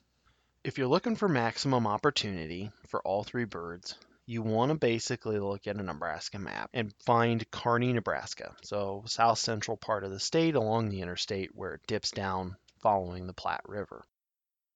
If 0.64 0.78
you're 0.78 0.88
looking 0.88 1.16
for 1.16 1.28
maximum 1.28 1.86
opportunity 1.86 2.70
for 2.88 3.00
all 3.02 3.24
three 3.24 3.44
birds, 3.44 3.94
you 4.26 4.42
want 4.42 4.70
to 4.70 4.74
basically 4.74 5.38
look 5.38 5.68
at 5.68 5.76
a 5.76 5.82
Nebraska 5.82 6.38
map 6.38 6.68
and 6.74 6.92
find 7.04 7.48
Kearney, 7.52 7.92
Nebraska. 7.92 8.56
So, 8.62 9.04
south 9.06 9.38
central 9.38 9.76
part 9.76 10.02
of 10.02 10.10
the 10.10 10.18
state 10.18 10.56
along 10.56 10.88
the 10.88 11.00
interstate 11.00 11.54
where 11.54 11.74
it 11.74 11.86
dips 11.86 12.10
down 12.10 12.56
following 12.80 13.26
the 13.26 13.32
Platte 13.32 13.68
River. 13.68 14.04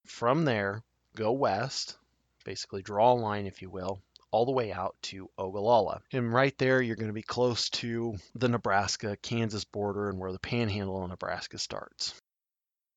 From 0.07 0.45
there, 0.45 0.83
go 1.17 1.33
west, 1.33 1.99
basically 2.45 2.83
draw 2.83 3.13
a 3.13 3.15
line, 3.15 3.47
if 3.47 3.61
you 3.61 3.71
will, 3.71 4.01
all 4.31 4.47
the 4.47 4.53
way 4.53 4.73
out 4.73 4.95
to 5.03 5.29
Ogallala. 5.37 6.01
And 6.13 6.33
right 6.33 6.57
there, 6.59 6.81
you're 6.81 6.97
going 6.97 7.09
to 7.09 7.13
be 7.13 7.23
close 7.23 7.69
to 7.71 8.17
the 8.37 8.49
Nebraska 8.49 9.17
Kansas 9.17 9.65
border 9.65 10.09
and 10.09 10.21
where 10.21 10.33
the 10.33 10.39
panhandle 10.39 11.03
of 11.03 11.11
Nebraska 11.11 11.59
starts. 11.59 12.15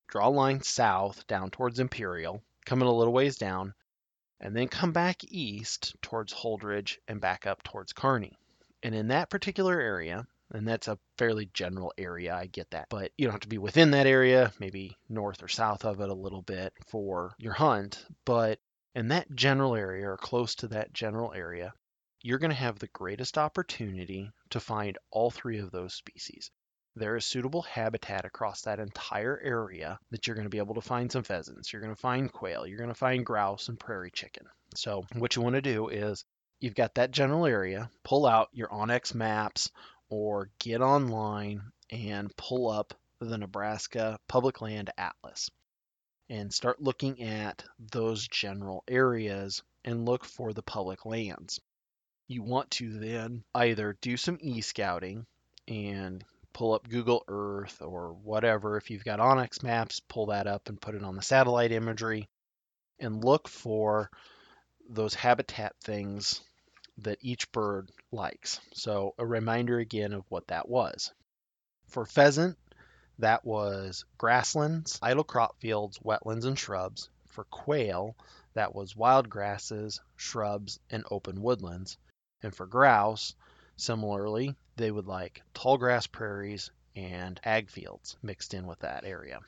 Draw 0.08 0.28
a 0.28 0.30
line 0.30 0.62
south 0.62 1.26
down 1.26 1.50
towards 1.50 1.80
Imperial, 1.80 2.44
coming 2.66 2.88
a 2.88 2.94
little 2.94 3.14
ways 3.14 3.38
down, 3.38 3.74
and 4.44 4.54
then 4.54 4.68
come 4.68 4.92
back 4.92 5.24
east 5.24 5.96
towards 6.02 6.34
Holdrege 6.34 6.98
and 7.08 7.22
back 7.22 7.48
up 7.48 7.64
towards 7.64 7.94
Kearney. 7.94 8.38
And 8.84 8.94
in 8.94 9.08
that 9.08 9.30
particular 9.30 9.80
area, 9.80 10.28
and 10.52 10.68
that's 10.68 10.90
a 10.90 11.00
fairly 11.18 11.50
general 11.54 11.94
area, 11.98 12.36
I 12.36 12.48
get 12.48 12.70
that, 12.72 12.90
but 12.90 13.14
you 13.18 13.26
don't 13.26 13.32
have 13.32 13.40
to 13.42 13.48
be 13.48 13.58
within 13.58 13.92
that 13.92 14.06
area, 14.06 14.52
maybe 14.60 14.98
north 15.08 15.42
or 15.42 15.48
south 15.48 15.86
of 15.86 16.02
it 16.02 16.10
a 16.10 16.14
little 16.14 16.42
bit 16.42 16.74
for 16.88 17.34
your 17.40 17.54
hunt. 17.54 18.06
But 18.26 18.60
in 18.94 19.08
that 19.08 19.34
general 19.34 19.76
area 19.76 20.10
or 20.10 20.18
close 20.18 20.56
to 20.56 20.68
that 20.68 20.92
general 20.92 21.32
area, 21.34 21.74
you're 22.22 22.40
going 22.40 22.52
to 22.52 22.56
have 22.56 22.80
the 22.80 22.88
greatest 22.88 23.38
opportunity 23.38 24.30
to 24.50 24.60
find 24.60 24.98
all 25.10 25.32
three 25.32 25.60
of 25.60 25.72
those 25.72 25.94
species 25.94 26.52
there 26.96 27.16
is 27.16 27.26
suitable 27.26 27.64
habitat 27.64 28.26
across 28.26 28.62
that 28.62 28.80
entire 28.80 29.40
area 29.44 30.00
that 30.12 30.28
you're 30.28 30.36
going 30.36 30.46
to 30.46 30.50
be 30.50 30.60
able 30.60 30.76
to 30.76 30.82
find 30.82 31.12
some 31.12 31.24
pheasants, 31.24 31.72
you're 31.72 31.82
going 31.82 31.96
to 31.96 32.02
find 32.02 32.32
quail, 32.32 32.68
you're 32.68 32.78
going 32.78 32.90
to 32.90 32.94
find 32.94 33.26
grouse 33.26 33.68
and 33.68 33.80
prairie 33.80 34.12
chicken. 34.12 34.46
So, 34.76 35.04
what 35.16 35.36
you 35.36 35.42
want 35.42 35.56
to 35.56 35.62
do 35.62 35.90
is 35.90 36.26
you've 36.60 36.76
got 36.76 36.96
that 36.96 37.12
general 37.12 37.46
area, 37.46 37.90
pull 38.04 38.26
out 38.26 38.50
your 38.54 38.70
onX 38.70 39.14
maps 39.14 39.72
or 40.10 40.50
get 40.60 40.82
online 40.82 41.62
and 41.90 42.36
pull 42.38 42.70
up 42.70 42.94
the 43.20 43.38
Nebraska 43.38 44.20
Public 44.28 44.62
Land 44.62 44.92
Atlas 44.98 45.50
and 46.30 46.54
start 46.54 46.82
looking 46.82 47.22
at 47.24 47.64
those 47.80 48.28
general 48.28 48.84
areas 48.88 49.64
and 49.84 50.06
look 50.06 50.26
for 50.26 50.54
the 50.54 50.64
public 50.64 51.06
lands. 51.06 51.60
You 52.28 52.44
want 52.44 52.72
to 52.72 53.00
then 53.00 53.44
either 53.54 53.98
do 54.02 54.18
some 54.18 54.38
e 54.42 54.62
scouting 54.62 55.26
and 55.68 56.24
pull 56.54 56.74
up 56.74 56.88
Google 56.88 57.24
Earth 57.28 57.82
or 57.82 58.14
whatever. 58.14 58.78
If 58.78 58.90
you've 58.90 59.04
got 59.04 59.20
onX 59.20 59.64
Maps, 59.64 60.00
pull 60.00 60.28
that 60.28 60.48
up 60.48 60.70
and 60.70 60.80
put 60.80 60.96
it 60.96 61.04
on 61.04 61.16
the 61.16 61.22
satellite 61.22 61.72
imagery 61.72 62.30
and 63.00 63.24
look 63.24 63.48
for 63.48 64.10
those 64.90 65.14
habitat 65.14 65.76
things 65.84 66.42
that 67.00 67.18
each 67.22 67.52
bird 67.52 67.90
likes. 68.12 68.60
So, 68.74 69.16
a 69.18 69.26
reminder 69.26 69.80
again 69.80 70.14
of 70.14 70.26
what 70.30 70.48
that 70.48 70.70
was. 70.70 71.12
For 71.88 72.06
pheasant, 72.06 72.58
that 73.20 73.46
was 73.46 74.06
grasslands, 74.18 75.00
idle 75.02 75.24
crop 75.24 75.60
fields, 75.60 76.00
wetlands, 76.00 76.46
and 76.46 76.58
shrubs. 76.58 77.10
For 77.28 77.46
quail, 77.46 78.16
that 78.54 78.76
was 78.76 78.96
wild 78.96 79.30
grasses, 79.30 80.00
shrubs, 80.16 80.80
and 80.90 81.04
open 81.10 81.42
woodlands. 81.42 81.98
And 82.44 82.56
for 82.56 82.68
grouse, 82.68 83.36
similarly, 83.84 84.56
they 84.78 84.90
would 84.90 85.08
like 85.08 85.44
tall 85.54 85.78
grass 85.78 86.08
prairies 86.08 86.72
and 86.96 87.40
ag 87.44 87.70
fields 87.70 88.18
mixed 88.22 88.54
in 88.54 88.66
with 88.66 88.80
that 88.80 89.04
area. 89.04 89.40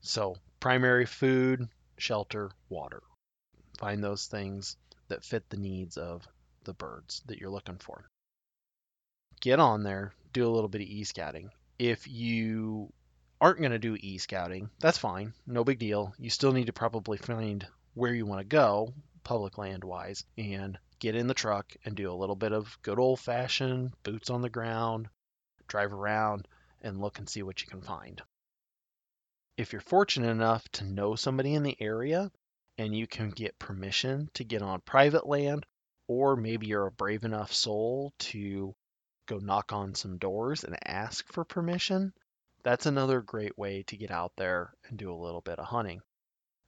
So, 0.00 0.36
primary 0.60 1.06
food, 1.06 1.68
shelter, 1.98 2.50
water. 2.68 3.02
Find 3.78 4.02
those 4.02 4.26
things 4.26 4.76
that 5.08 5.24
fit 5.24 5.48
the 5.50 5.56
needs 5.56 5.96
of 5.96 6.26
the 6.64 6.74
birds 6.74 7.22
that 7.26 7.38
you're 7.38 7.50
looking 7.50 7.78
for. 7.78 8.08
Get 9.40 9.60
on 9.60 9.82
there, 9.82 10.14
do 10.32 10.48
a 10.48 10.50
little 10.50 10.68
bit 10.68 10.80
of 10.80 10.88
e 10.88 11.04
scouting. 11.04 11.50
If 11.78 12.08
you 12.08 12.92
aren't 13.40 13.60
going 13.60 13.72
to 13.72 13.78
do 13.78 13.96
e 14.00 14.18
scouting, 14.18 14.70
that's 14.78 14.98
fine, 14.98 15.34
no 15.46 15.64
big 15.64 15.78
deal. 15.78 16.14
You 16.18 16.30
still 16.30 16.52
need 16.52 16.66
to 16.66 16.72
probably 16.72 17.18
find 17.18 17.66
where 17.94 18.14
you 18.14 18.26
want 18.26 18.40
to 18.40 18.46
go, 18.46 18.94
public 19.22 19.58
land 19.58 19.84
wise, 19.84 20.24
and 20.38 20.78
get 20.98 21.14
in 21.14 21.26
the 21.26 21.34
truck 21.34 21.74
and 21.84 21.94
do 21.94 22.10
a 22.10 22.14
little 22.14 22.36
bit 22.36 22.52
of 22.52 22.78
good 22.82 22.98
old 22.98 23.20
fashioned 23.20 23.92
boots 24.02 24.30
on 24.30 24.42
the 24.42 24.50
ground, 24.50 25.08
drive 25.68 25.92
around, 25.92 26.48
and 26.80 27.00
look 27.00 27.18
and 27.18 27.28
see 27.28 27.42
what 27.42 27.60
you 27.62 27.68
can 27.68 27.80
find. 27.80 28.22
If 29.56 29.72
you're 29.72 29.80
fortunate 29.80 30.30
enough 30.30 30.68
to 30.72 30.84
know 30.84 31.14
somebody 31.14 31.54
in 31.54 31.62
the 31.62 31.76
area 31.80 32.30
and 32.78 32.94
you 32.94 33.06
can 33.06 33.30
get 33.30 33.58
permission 33.58 34.30
to 34.34 34.44
get 34.44 34.62
on 34.62 34.80
private 34.82 35.26
land, 35.26 35.64
or 36.08 36.36
maybe 36.36 36.66
you're 36.66 36.86
a 36.86 36.92
brave 36.92 37.24
enough 37.24 37.52
soul 37.52 38.12
to 38.18 38.74
go 39.26 39.38
knock 39.38 39.72
on 39.72 39.94
some 39.94 40.18
doors 40.18 40.62
and 40.62 40.76
ask 40.86 41.26
for 41.32 41.44
permission, 41.44 42.12
that's 42.62 42.86
another 42.86 43.20
great 43.20 43.56
way 43.56 43.82
to 43.84 43.96
get 43.96 44.10
out 44.10 44.32
there 44.36 44.74
and 44.88 44.98
do 44.98 45.12
a 45.12 45.14
little 45.14 45.40
bit 45.40 45.58
of 45.58 45.66
hunting. 45.66 46.00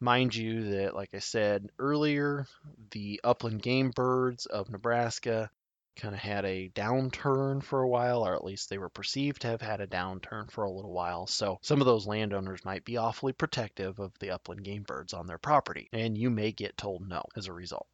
Mind 0.00 0.34
you, 0.34 0.70
that, 0.70 0.94
like 0.94 1.14
I 1.14 1.18
said 1.18 1.70
earlier, 1.78 2.46
the 2.92 3.20
upland 3.24 3.62
game 3.62 3.90
birds 3.90 4.46
of 4.46 4.70
Nebraska 4.70 5.50
kind 5.96 6.14
of 6.14 6.20
had 6.20 6.44
a 6.44 6.68
downturn 6.68 7.62
for 7.62 7.82
a 7.82 7.88
while, 7.88 8.24
or 8.24 8.34
at 8.34 8.44
least 8.44 8.70
they 8.70 8.78
were 8.78 8.88
perceived 8.88 9.42
to 9.42 9.48
have 9.48 9.60
had 9.60 9.80
a 9.80 9.86
downturn 9.88 10.48
for 10.50 10.62
a 10.62 10.70
little 10.70 10.92
while. 10.92 11.26
So 11.26 11.58
some 11.62 11.80
of 11.80 11.86
those 11.86 12.06
landowners 12.06 12.64
might 12.64 12.84
be 12.84 12.96
awfully 12.96 13.32
protective 13.32 13.98
of 13.98 14.16
the 14.20 14.30
upland 14.30 14.62
game 14.62 14.84
birds 14.84 15.12
on 15.12 15.26
their 15.26 15.38
property, 15.38 15.88
and 15.92 16.16
you 16.16 16.30
may 16.30 16.52
get 16.52 16.76
told 16.76 17.06
no 17.08 17.22
as 17.36 17.48
a 17.48 17.52
result. 17.52 17.88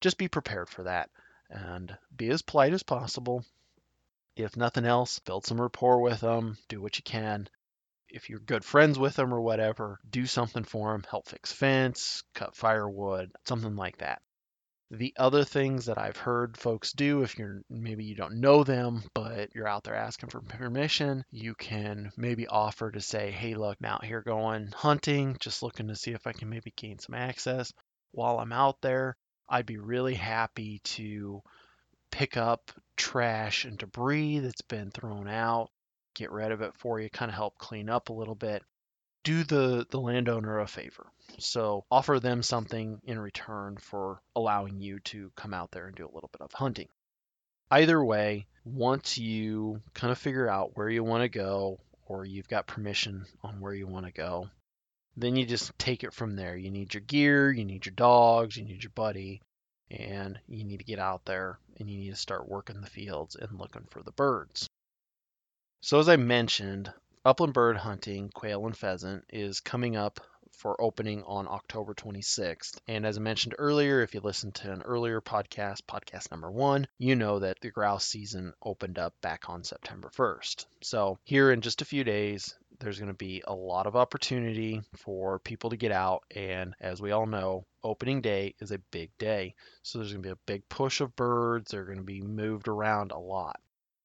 Just 0.00 0.18
be 0.18 0.28
prepared 0.28 0.70
for 0.70 0.84
that 0.84 1.10
and 1.50 1.96
be 2.16 2.28
as 2.30 2.42
polite 2.42 2.72
as 2.72 2.84
possible. 2.84 3.44
If 4.36 4.56
nothing 4.56 4.84
else, 4.84 5.18
build 5.18 5.44
some 5.44 5.60
rapport 5.60 6.00
with 6.00 6.20
them, 6.20 6.56
do 6.68 6.80
what 6.80 6.96
you 6.96 7.02
can, 7.02 7.48
if 8.12 8.28
you're 8.28 8.38
good 8.38 8.64
friends 8.64 8.98
with 8.98 9.16
them 9.16 9.32
or 9.32 9.40
whatever, 9.40 9.98
do 10.08 10.26
something 10.26 10.64
for 10.64 10.92
them, 10.92 11.04
help 11.08 11.28
fix 11.28 11.52
fence, 11.52 12.22
cut 12.34 12.54
firewood, 12.54 13.32
something 13.46 13.74
like 13.76 13.98
that. 13.98 14.20
The 14.90 15.14
other 15.16 15.42
things 15.42 15.86
that 15.86 15.96
I've 15.96 16.18
heard 16.18 16.58
folks 16.58 16.92
do, 16.92 17.22
if 17.22 17.38
you're 17.38 17.62
maybe 17.70 18.04
you 18.04 18.14
don't 18.14 18.40
know 18.40 18.62
them, 18.62 19.02
but 19.14 19.54
you're 19.54 19.66
out 19.66 19.84
there 19.84 19.94
asking 19.94 20.28
for 20.28 20.42
permission, 20.42 21.24
you 21.30 21.54
can 21.54 22.12
maybe 22.18 22.46
offer 22.46 22.90
to 22.90 23.00
say, 23.00 23.30
Hey, 23.30 23.54
look, 23.54 23.78
I'm 23.80 23.86
out 23.86 24.04
here 24.04 24.20
going 24.20 24.70
hunting, 24.72 25.38
just 25.40 25.62
looking 25.62 25.88
to 25.88 25.96
see 25.96 26.10
if 26.10 26.26
I 26.26 26.32
can 26.32 26.50
maybe 26.50 26.74
gain 26.76 26.98
some 26.98 27.14
access. 27.14 27.72
While 28.10 28.38
I'm 28.38 28.52
out 28.52 28.82
there, 28.82 29.16
I'd 29.48 29.64
be 29.64 29.78
really 29.78 30.14
happy 30.14 30.80
to 30.84 31.42
pick 32.10 32.36
up 32.36 32.70
trash 32.94 33.64
and 33.64 33.78
debris 33.78 34.40
that's 34.40 34.60
been 34.60 34.90
thrown 34.90 35.26
out 35.26 35.70
get 36.14 36.30
rid 36.30 36.52
of 36.52 36.60
it 36.62 36.74
for 36.76 37.00
you, 37.00 37.10
kind 37.10 37.30
of 37.30 37.34
help 37.34 37.58
clean 37.58 37.88
up 37.88 38.08
a 38.08 38.12
little 38.12 38.34
bit. 38.34 38.62
Do 39.24 39.44
the, 39.44 39.86
the 39.90 40.00
landowner 40.00 40.60
a 40.60 40.66
favor. 40.66 41.06
So 41.38 41.84
offer 41.90 42.18
them 42.18 42.42
something 42.42 43.00
in 43.04 43.18
return 43.18 43.76
for 43.76 44.20
allowing 44.34 44.80
you 44.80 44.98
to 45.00 45.30
come 45.36 45.54
out 45.54 45.70
there 45.70 45.86
and 45.86 45.94
do 45.94 46.04
a 46.04 46.14
little 46.14 46.30
bit 46.32 46.40
of 46.40 46.52
hunting. 46.52 46.88
Either 47.70 48.04
way, 48.04 48.46
once 48.64 49.18
you 49.18 49.80
kind 49.94 50.10
of 50.10 50.18
figure 50.18 50.48
out 50.48 50.76
where 50.76 50.88
you 50.88 51.02
want 51.02 51.22
to 51.22 51.28
go 51.28 51.78
or 52.06 52.24
you've 52.24 52.48
got 52.48 52.66
permission 52.66 53.24
on 53.42 53.60
where 53.60 53.74
you 53.74 53.86
want 53.86 54.06
to 54.06 54.12
go, 54.12 54.48
then 55.16 55.36
you 55.36 55.46
just 55.46 55.78
take 55.78 56.04
it 56.04 56.12
from 56.12 56.36
there. 56.36 56.56
You 56.56 56.70
need 56.70 56.92
your 56.94 57.02
gear, 57.02 57.50
you 57.50 57.64
need 57.64 57.86
your 57.86 57.94
dogs, 57.94 58.56
you 58.56 58.64
need 58.64 58.82
your 58.82 58.92
buddy, 58.94 59.40
and 59.90 60.38
you 60.48 60.64
need 60.64 60.78
to 60.78 60.84
get 60.84 60.98
out 60.98 61.24
there 61.24 61.58
and 61.78 61.90
you 61.90 61.98
need 61.98 62.10
to 62.10 62.16
start 62.16 62.48
working 62.48 62.80
the 62.80 62.86
fields 62.86 63.36
and 63.36 63.58
looking 63.58 63.86
for 63.90 64.02
the 64.02 64.12
birds. 64.12 64.68
So 65.84 65.98
as 65.98 66.08
I 66.08 66.14
mentioned, 66.14 66.92
upland 67.24 67.54
bird 67.54 67.76
hunting, 67.76 68.28
quail 68.28 68.66
and 68.66 68.76
pheasant, 68.76 69.24
is 69.30 69.58
coming 69.58 69.96
up 69.96 70.20
for 70.52 70.80
opening 70.80 71.24
on 71.24 71.48
October 71.48 71.92
26th. 71.92 72.78
And 72.86 73.04
as 73.04 73.18
I 73.18 73.20
mentioned 73.20 73.56
earlier, 73.58 74.00
if 74.00 74.14
you 74.14 74.20
listened 74.20 74.54
to 74.56 74.70
an 74.70 74.82
earlier 74.82 75.20
podcast, 75.20 75.82
podcast 75.82 76.30
number 76.30 76.52
one, 76.52 76.86
you 76.98 77.16
know 77.16 77.40
that 77.40 77.58
the 77.60 77.72
grouse 77.72 78.06
season 78.06 78.52
opened 78.62 78.96
up 78.96 79.20
back 79.22 79.48
on 79.48 79.64
September 79.64 80.08
1st. 80.16 80.66
So 80.82 81.18
here 81.24 81.50
in 81.50 81.62
just 81.62 81.82
a 81.82 81.84
few 81.84 82.04
days, 82.04 82.54
there's 82.78 83.00
going 83.00 83.08
to 83.08 83.14
be 83.14 83.42
a 83.44 83.52
lot 83.52 83.88
of 83.88 83.96
opportunity 83.96 84.82
for 84.98 85.40
people 85.40 85.70
to 85.70 85.76
get 85.76 85.90
out. 85.90 86.22
And 86.30 86.76
as 86.80 87.02
we 87.02 87.10
all 87.10 87.26
know, 87.26 87.66
opening 87.82 88.20
day 88.20 88.54
is 88.60 88.70
a 88.70 88.78
big 88.92 89.10
day. 89.18 89.56
So 89.82 89.98
there's 89.98 90.12
going 90.12 90.22
to 90.22 90.28
be 90.28 90.32
a 90.32 90.46
big 90.46 90.68
push 90.68 91.00
of 91.00 91.16
birds. 91.16 91.72
They're 91.72 91.86
going 91.86 91.98
to 91.98 92.04
be 92.04 92.22
moved 92.22 92.68
around 92.68 93.10
a 93.10 93.18
lot. 93.18 93.58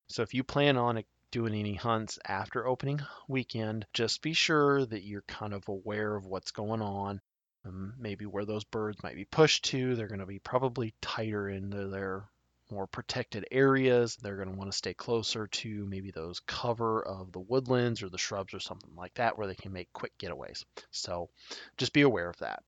So 0.10 0.24
if 0.24 0.34
you 0.34 0.44
plan 0.44 0.78
on 0.78 1.04
doing 1.32 1.54
any 1.54 1.74
hunts 1.74 2.20
after 2.26 2.66
opening 2.68 3.02
weekend, 3.28 3.86
just 3.94 4.22
be 4.22 4.34
sure 4.34 4.86
that 4.86 5.04
you're 5.04 5.24
kind 5.24 5.54
of 5.54 5.68
aware 5.68 6.16
of 6.16 6.26
what's 6.26 6.52
going 6.52 6.82
on. 6.82 7.22
Um, 7.66 7.96
maybe 7.98 8.26
where 8.26 8.46
those 8.46 8.64
birds 8.64 9.02
might 9.04 9.16
be 9.16 9.26
pushed 9.26 9.66
to. 9.66 9.96
They're 9.96 10.08
going 10.08 10.22
to 10.22 10.26
be 10.26 10.40
probably 10.40 10.94
tighter 11.02 11.50
into 11.50 11.88
their 11.88 12.30
more 12.72 12.88
protected 12.88 13.46
areas. 13.52 14.16
They're 14.16 14.38
going 14.38 14.52
to 14.52 14.58
want 14.58 14.72
to 14.72 14.78
stay 14.78 14.94
closer 14.94 15.48
to 15.48 15.86
maybe 15.86 16.12
those 16.12 16.40
cover 16.42 17.06
of 17.06 17.32
the 17.32 17.40
woodlands 17.40 18.04
or 18.04 18.10
the 18.10 18.18
shrubs 18.18 18.54
or 18.54 18.60
something 18.60 18.96
like 18.96 19.14
that 19.16 19.38
where 19.38 19.48
they 19.48 19.56
can 19.56 19.74
make 19.74 19.92
quick 19.94 20.18
getaways. 20.18 20.64
So 20.92 21.30
just 21.78 21.94
be 21.94 22.02
aware 22.02 22.30
of 22.30 22.38
that. 22.38 22.64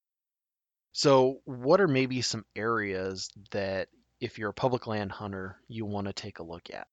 So, 0.91 1.41
what 1.45 1.81
are 1.81 1.87
maybe 1.87 2.21
some 2.21 2.45
areas 2.55 3.29
that 3.51 3.89
if 4.19 4.37
you're 4.37 4.49
a 4.49 4.53
public 4.53 4.87
land 4.87 5.11
hunter, 5.11 5.57
you 5.67 5.85
want 5.85 6.07
to 6.07 6.13
take 6.13 6.39
a 6.39 6.43
look 6.43 6.69
at? 6.73 6.87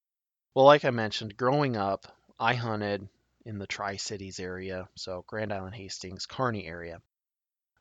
Well, 0.54 0.64
like 0.64 0.84
I 0.84 0.90
mentioned, 0.90 1.36
growing 1.36 1.76
up, 1.76 2.06
I 2.38 2.54
hunted 2.54 3.08
in 3.44 3.58
the 3.58 3.66
Tri 3.66 3.96
Cities 3.96 4.40
area, 4.40 4.88
so 4.94 5.24
Grand 5.26 5.52
Island, 5.52 5.74
Hastings, 5.74 6.26
Kearney 6.26 6.66
area. 6.66 7.00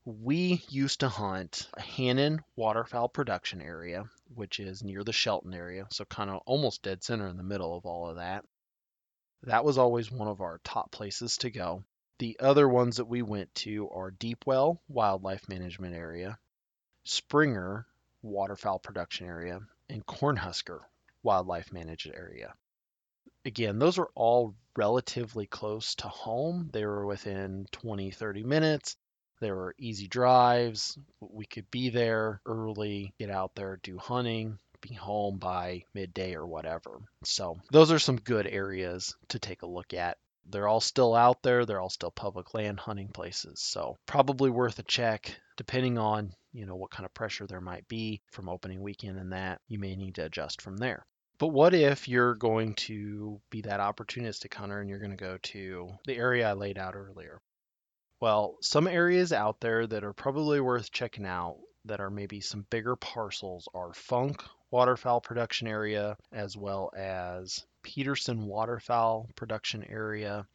We 0.06 0.64
used 0.70 1.00
to 1.00 1.10
hunt 1.10 1.68
a 1.74 1.82
Hannon 1.82 2.44
waterfowl 2.56 3.10
production 3.10 3.62
area, 3.62 4.04
which 4.34 4.60
is 4.60 4.84
near 4.84 5.04
the 5.04 5.12
Shelton 5.12 5.54
area, 5.54 5.88
so 5.90 6.06
kind 6.06 6.30
of 6.30 6.42
almost 6.46 6.84
dead 6.84 7.04
center 7.04 7.28
in 7.28 7.38
the 7.38 7.44
middle 7.44 7.76
of 7.76 7.86
all 7.86 8.10
of 8.10 8.18
that. 8.18 8.46
That 9.44 9.66
was 9.66 9.78
always 9.78 10.12
one 10.12 10.28
of 10.28 10.42
our 10.42 10.60
top 10.64 10.92
places 10.92 11.38
to 11.38 11.50
go. 11.50 11.84
The 12.20 12.38
other 12.40 12.70
ones 12.70 12.98
that 12.98 13.06
we 13.06 13.22
went 13.22 13.54
to 13.56 13.90
are 13.90 14.12
Deepwell 14.12 14.80
Wildlife 14.88 15.50
Management 15.50 15.96
Area, 15.96 16.38
Springer 17.04 17.88
Waterfowl 18.22 18.80
Production 18.80 19.28
Area, 19.28 19.60
and 19.90 20.06
Cornhusker 20.06 20.82
Wildlife 21.26 21.74
Managed 21.74 22.12
Area 22.16 22.54
again, 23.46 23.78
those 23.80 24.00
are 24.00 24.10
all 24.16 24.56
relatively 24.76 25.46
close 25.46 25.96
to 25.96 26.08
home. 26.08 26.70
They 26.74 26.86
were 26.86 27.06
within 27.06 27.68
20, 27.72 28.12
30 28.12 28.44
minutes. 28.44 28.98
They 29.40 29.52
were 29.52 29.76
easy 29.78 30.08
drives. 30.08 30.98
We 31.20 31.46
could 31.46 31.70
be 31.70 31.90
there 31.90 32.42
early, 32.46 33.14
get 33.20 33.30
out 33.30 33.54
there, 33.56 33.80
do 33.84 33.98
hunting, 33.98 34.58
be 34.82 34.94
home 34.94 35.38
by 35.38 35.84
midday 35.94 36.36
or 36.36 36.48
whatever. 36.48 37.02
So, 37.24 37.60
those 37.72 37.92
are 37.92 38.00
some 38.00 38.18
good 38.18 38.48
areas 38.48 39.16
to 39.30 39.40
take 39.40 39.62
a 39.62 39.68
look 39.68 39.94
at. 39.94 40.18
They're 40.48 40.68
all 40.68 40.82
still 40.82 41.16
out 41.16 41.44
there. 41.44 41.66
They're 41.66 41.82
all 41.82 41.90
still 41.90 42.12
public 42.12 42.54
land 42.54 42.80
hunting 42.80 43.10
places. 43.10 43.62
So, 43.62 43.98
probably 44.06 44.50
worth 44.50 44.80
a 44.80 44.84
check 44.84 45.36
depending 45.58 45.98
on, 45.98 46.34
you 46.54 46.66
know, 46.66 46.76
what 46.76 46.92
kind 46.92 47.06
of 47.06 47.14
pressure 47.14 47.48
there 47.48 47.62
might 47.62 47.88
be 47.88 48.22
from 48.32 48.50
opening 48.50 48.82
weekend 48.82 49.18
and 49.18 49.34
that. 49.34 49.62
You 49.68 49.80
may 49.80 49.96
need 49.96 50.16
to 50.16 50.26
adjust 50.26 50.62
from 50.62 50.78
there. 50.78 51.06
But 51.38 51.48
what 51.48 51.74
if 51.74 52.08
you're 52.08 52.36
going 52.36 52.76
to 52.76 53.42
be 53.50 53.62
that 53.62 53.82
opportunistic 53.82 54.54
hunter 54.54 54.80
and 54.80 54.90
you're 54.90 55.00
going 55.00 55.12
to 55.12 55.18
go 55.18 55.38
to 55.38 55.92
the 56.06 56.16
area 56.16 56.50
I 56.50 56.54
laid 56.54 56.78
out 56.78 56.96
earlier? 56.96 57.42
Well, 58.22 58.58
some 58.62 58.88
areas 58.88 59.34
out 59.34 59.60
there 59.60 59.86
that 59.86 60.06
are 60.06 60.14
probably 60.14 60.62
worth 60.62 60.92
checking 60.92 61.26
out 61.26 61.58
that 61.84 62.00
are 62.00 62.10
maybe 62.10 62.40
some 62.40 62.66
bigger 62.70 62.96
parcels 62.96 63.68
are 63.74 63.94
Funk 63.94 64.42
Waterfowl 64.72 65.22
Production 65.22 65.68
Area, 65.68 66.18
as 66.32 66.56
well 66.56 66.90
as 66.96 67.66
Peterson 67.84 68.48
Waterfowl 68.48 69.30
Production 69.36 69.84
Area, 69.84 70.48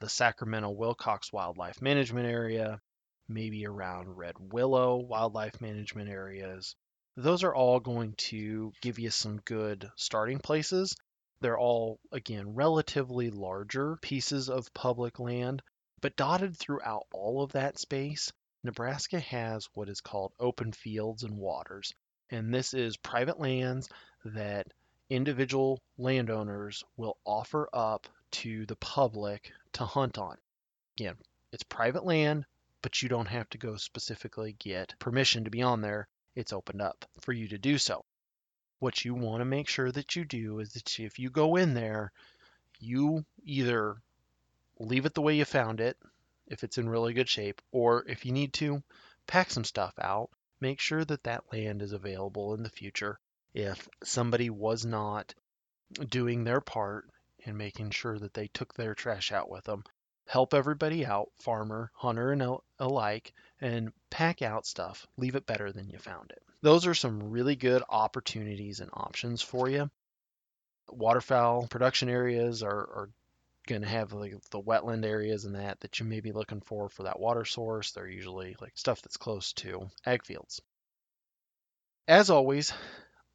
the 0.00 0.08
Sacramento 0.08 0.70
Wilcox 0.70 1.32
Wildlife 1.32 1.80
Management 1.80 2.26
Area, 2.26 2.80
maybe 3.28 3.66
around 3.66 4.16
Red 4.16 4.34
Willow 4.38 4.98
Wildlife 4.98 5.60
Management 5.60 6.08
Areas, 6.10 6.76
those 7.22 7.44
are 7.44 7.54
all 7.54 7.80
going 7.80 8.14
to 8.14 8.72
give 8.80 8.98
you 8.98 9.10
some 9.10 9.38
good 9.44 9.90
starting 9.96 10.38
places. 10.38 10.96
They're 11.40 11.58
all, 11.58 11.98
again, 12.12 12.54
relatively 12.54 13.30
larger 13.30 13.96
pieces 14.02 14.48
of 14.48 14.72
public 14.74 15.18
land, 15.18 15.62
but 16.00 16.16
dotted 16.16 16.56
throughout 16.56 17.06
all 17.12 17.42
of 17.42 17.52
that 17.52 17.78
space, 17.78 18.32
Nebraska 18.62 19.20
has 19.20 19.68
what 19.74 19.88
is 19.88 20.00
called 20.00 20.32
open 20.38 20.72
fields 20.72 21.22
and 21.22 21.36
waters. 21.38 21.92
And 22.30 22.52
this 22.52 22.74
is 22.74 22.96
private 22.96 23.40
lands 23.40 23.88
that 24.24 24.66
individual 25.08 25.80
landowners 25.98 26.84
will 26.96 27.16
offer 27.24 27.68
up 27.72 28.06
to 28.30 28.66
the 28.66 28.76
public 28.76 29.50
to 29.72 29.84
hunt 29.84 30.18
on. 30.18 30.36
Again, 30.98 31.16
it's 31.52 31.64
private 31.64 32.04
land, 32.04 32.44
but 32.82 33.02
you 33.02 33.08
don't 33.08 33.28
have 33.28 33.48
to 33.50 33.58
go 33.58 33.76
specifically 33.76 34.54
get 34.58 34.94
permission 34.98 35.44
to 35.44 35.50
be 35.50 35.62
on 35.62 35.80
there. 35.80 36.06
It's 36.34 36.52
opened 36.52 36.82
up 36.82 37.04
for 37.20 37.32
you 37.32 37.48
to 37.48 37.58
do 37.58 37.78
so. 37.78 38.04
What 38.78 39.04
you 39.04 39.14
want 39.14 39.40
to 39.40 39.44
make 39.44 39.68
sure 39.68 39.90
that 39.90 40.16
you 40.16 40.24
do 40.24 40.60
is 40.60 40.72
that 40.72 41.00
if 41.00 41.18
you 41.18 41.30
go 41.30 41.56
in 41.56 41.74
there, 41.74 42.12
you 42.78 43.24
either 43.44 43.96
leave 44.78 45.06
it 45.06 45.14
the 45.14 45.22
way 45.22 45.36
you 45.36 45.44
found 45.44 45.80
it, 45.80 45.98
if 46.46 46.64
it's 46.64 46.78
in 46.78 46.88
really 46.88 47.12
good 47.12 47.28
shape, 47.28 47.60
or 47.72 48.04
if 48.08 48.24
you 48.24 48.32
need 48.32 48.52
to, 48.54 48.82
pack 49.26 49.50
some 49.50 49.64
stuff 49.64 49.94
out. 50.00 50.30
Make 50.60 50.80
sure 50.80 51.04
that 51.04 51.24
that 51.24 51.52
land 51.52 51.82
is 51.82 51.92
available 51.92 52.54
in 52.54 52.62
the 52.62 52.70
future 52.70 53.18
if 53.54 53.88
somebody 54.04 54.50
was 54.50 54.84
not 54.84 55.34
doing 56.08 56.44
their 56.44 56.60
part 56.60 57.08
in 57.40 57.56
making 57.56 57.90
sure 57.90 58.18
that 58.18 58.34
they 58.34 58.48
took 58.48 58.74
their 58.74 58.94
trash 58.94 59.32
out 59.32 59.50
with 59.50 59.64
them. 59.64 59.84
Help 60.30 60.54
everybody 60.54 61.04
out, 61.04 61.28
farmer, 61.40 61.90
hunter, 61.92 62.30
and 62.30 62.60
alike, 62.78 63.32
and 63.60 63.92
pack 64.10 64.42
out 64.42 64.64
stuff. 64.64 65.04
Leave 65.16 65.34
it 65.34 65.44
better 65.44 65.72
than 65.72 65.90
you 65.90 65.98
found 65.98 66.30
it. 66.30 66.40
Those 66.62 66.86
are 66.86 66.94
some 66.94 67.32
really 67.32 67.56
good 67.56 67.82
opportunities 67.88 68.78
and 68.78 68.92
options 68.92 69.42
for 69.42 69.68
you. 69.68 69.90
Waterfowl 70.88 71.66
production 71.66 72.08
areas 72.08 72.62
are, 72.62 72.78
are 72.78 73.10
going 73.66 73.82
to 73.82 73.88
have 73.88 74.12
like 74.12 74.40
the 74.50 74.62
wetland 74.62 75.04
areas 75.04 75.46
and 75.46 75.56
that 75.56 75.80
that 75.80 75.98
you 75.98 76.06
may 76.06 76.20
be 76.20 76.30
looking 76.30 76.60
for 76.60 76.88
for 76.88 77.02
that 77.02 77.18
water 77.18 77.44
source. 77.44 77.90
They're 77.90 78.06
usually 78.06 78.54
like 78.60 78.78
stuff 78.78 79.02
that's 79.02 79.16
close 79.16 79.52
to 79.54 79.90
ag 80.06 80.24
fields. 80.24 80.62
As 82.06 82.30
always, 82.30 82.72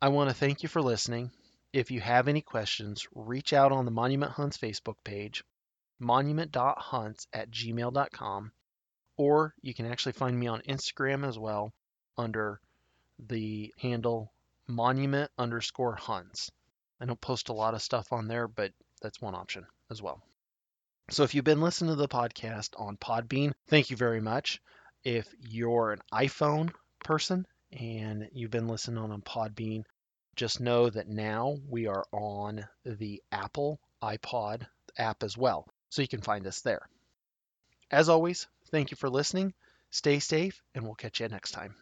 I 0.01 0.08
want 0.08 0.29
to 0.29 0.34
thank 0.34 0.63
you 0.63 0.69
for 0.69 0.81
listening. 0.81 1.31
If 1.73 1.91
you 1.91 1.99
have 1.99 2.29
any 2.29 2.41
questions, 2.41 3.05
reach 3.13 3.51
out 3.51 3.73
on 3.73 3.84
the 3.84 3.91
Monument 3.91 4.31
Hunts 4.31 4.58
Facebook 4.58 4.95
page, 5.03 5.43
monument.hunts 5.99 7.27
at 7.34 7.51
gmail.com, 7.51 8.51
or 9.17 9.53
you 9.62 9.73
can 9.73 9.86
actually 9.86 10.13
find 10.13 10.38
me 10.38 10.47
on 10.47 10.62
Instagram 10.62 11.27
as 11.27 11.39
well 11.39 11.73
under 12.17 12.60
the 13.27 13.73
handle 13.79 14.31
monument 14.67 15.31
underscore 15.38 15.95
hunts. 15.95 16.51
I 16.99 17.05
don't 17.05 17.21
post 17.21 17.49
a 17.49 17.53
lot 17.53 17.73
of 17.73 17.81
stuff 17.81 18.12
on 18.12 18.27
there, 18.27 18.47
but 18.47 18.71
that's 19.01 19.21
one 19.21 19.36
option 19.36 19.65
as 19.91 20.01
well. 20.01 20.21
So 21.12 21.23
if 21.23 21.36
you've 21.36 21.45
been 21.45 21.62
listening 21.62 21.91
to 21.91 21.95
the 21.95 22.08
podcast 22.08 22.69
on 22.77 22.97
Podbean, 22.97 23.53
thank 23.67 23.89
you 23.91 23.97
very 23.97 24.21
much. 24.21 24.62
If 25.03 25.27
you're 25.39 25.91
an 25.91 26.01
iPhone 26.12 26.71
person 27.03 27.45
and 27.71 28.27
you've 28.34 28.51
been 28.51 28.67
listening 28.67 28.97
on 28.97 29.21
Podbean, 29.21 29.84
just 30.36 30.60
know 30.60 30.89
that 30.89 31.08
now 31.08 31.58
we 31.69 31.88
are 31.88 32.05
on 32.12 32.65
the 32.86 33.21
Apple 33.31 33.79
iPod 34.01 34.65
app 34.97 35.23
as 35.23 35.38
well, 35.38 35.67
so 35.89 36.02
you 36.02 36.08
can 36.08 36.21
find 36.21 36.45
us 36.48 36.62
there. 36.62 36.88
As 37.89 38.10
always, 38.10 38.48
thank 38.69 38.91
you 38.91 38.98
for 38.98 39.10
listening. 39.10 39.54
Stay 39.89 40.19
safe, 40.19 40.62
and 40.76 40.84
we'll 40.84 40.95
catch 40.95 41.19
you 41.19 41.28
next 41.28 41.52
time. 41.52 41.76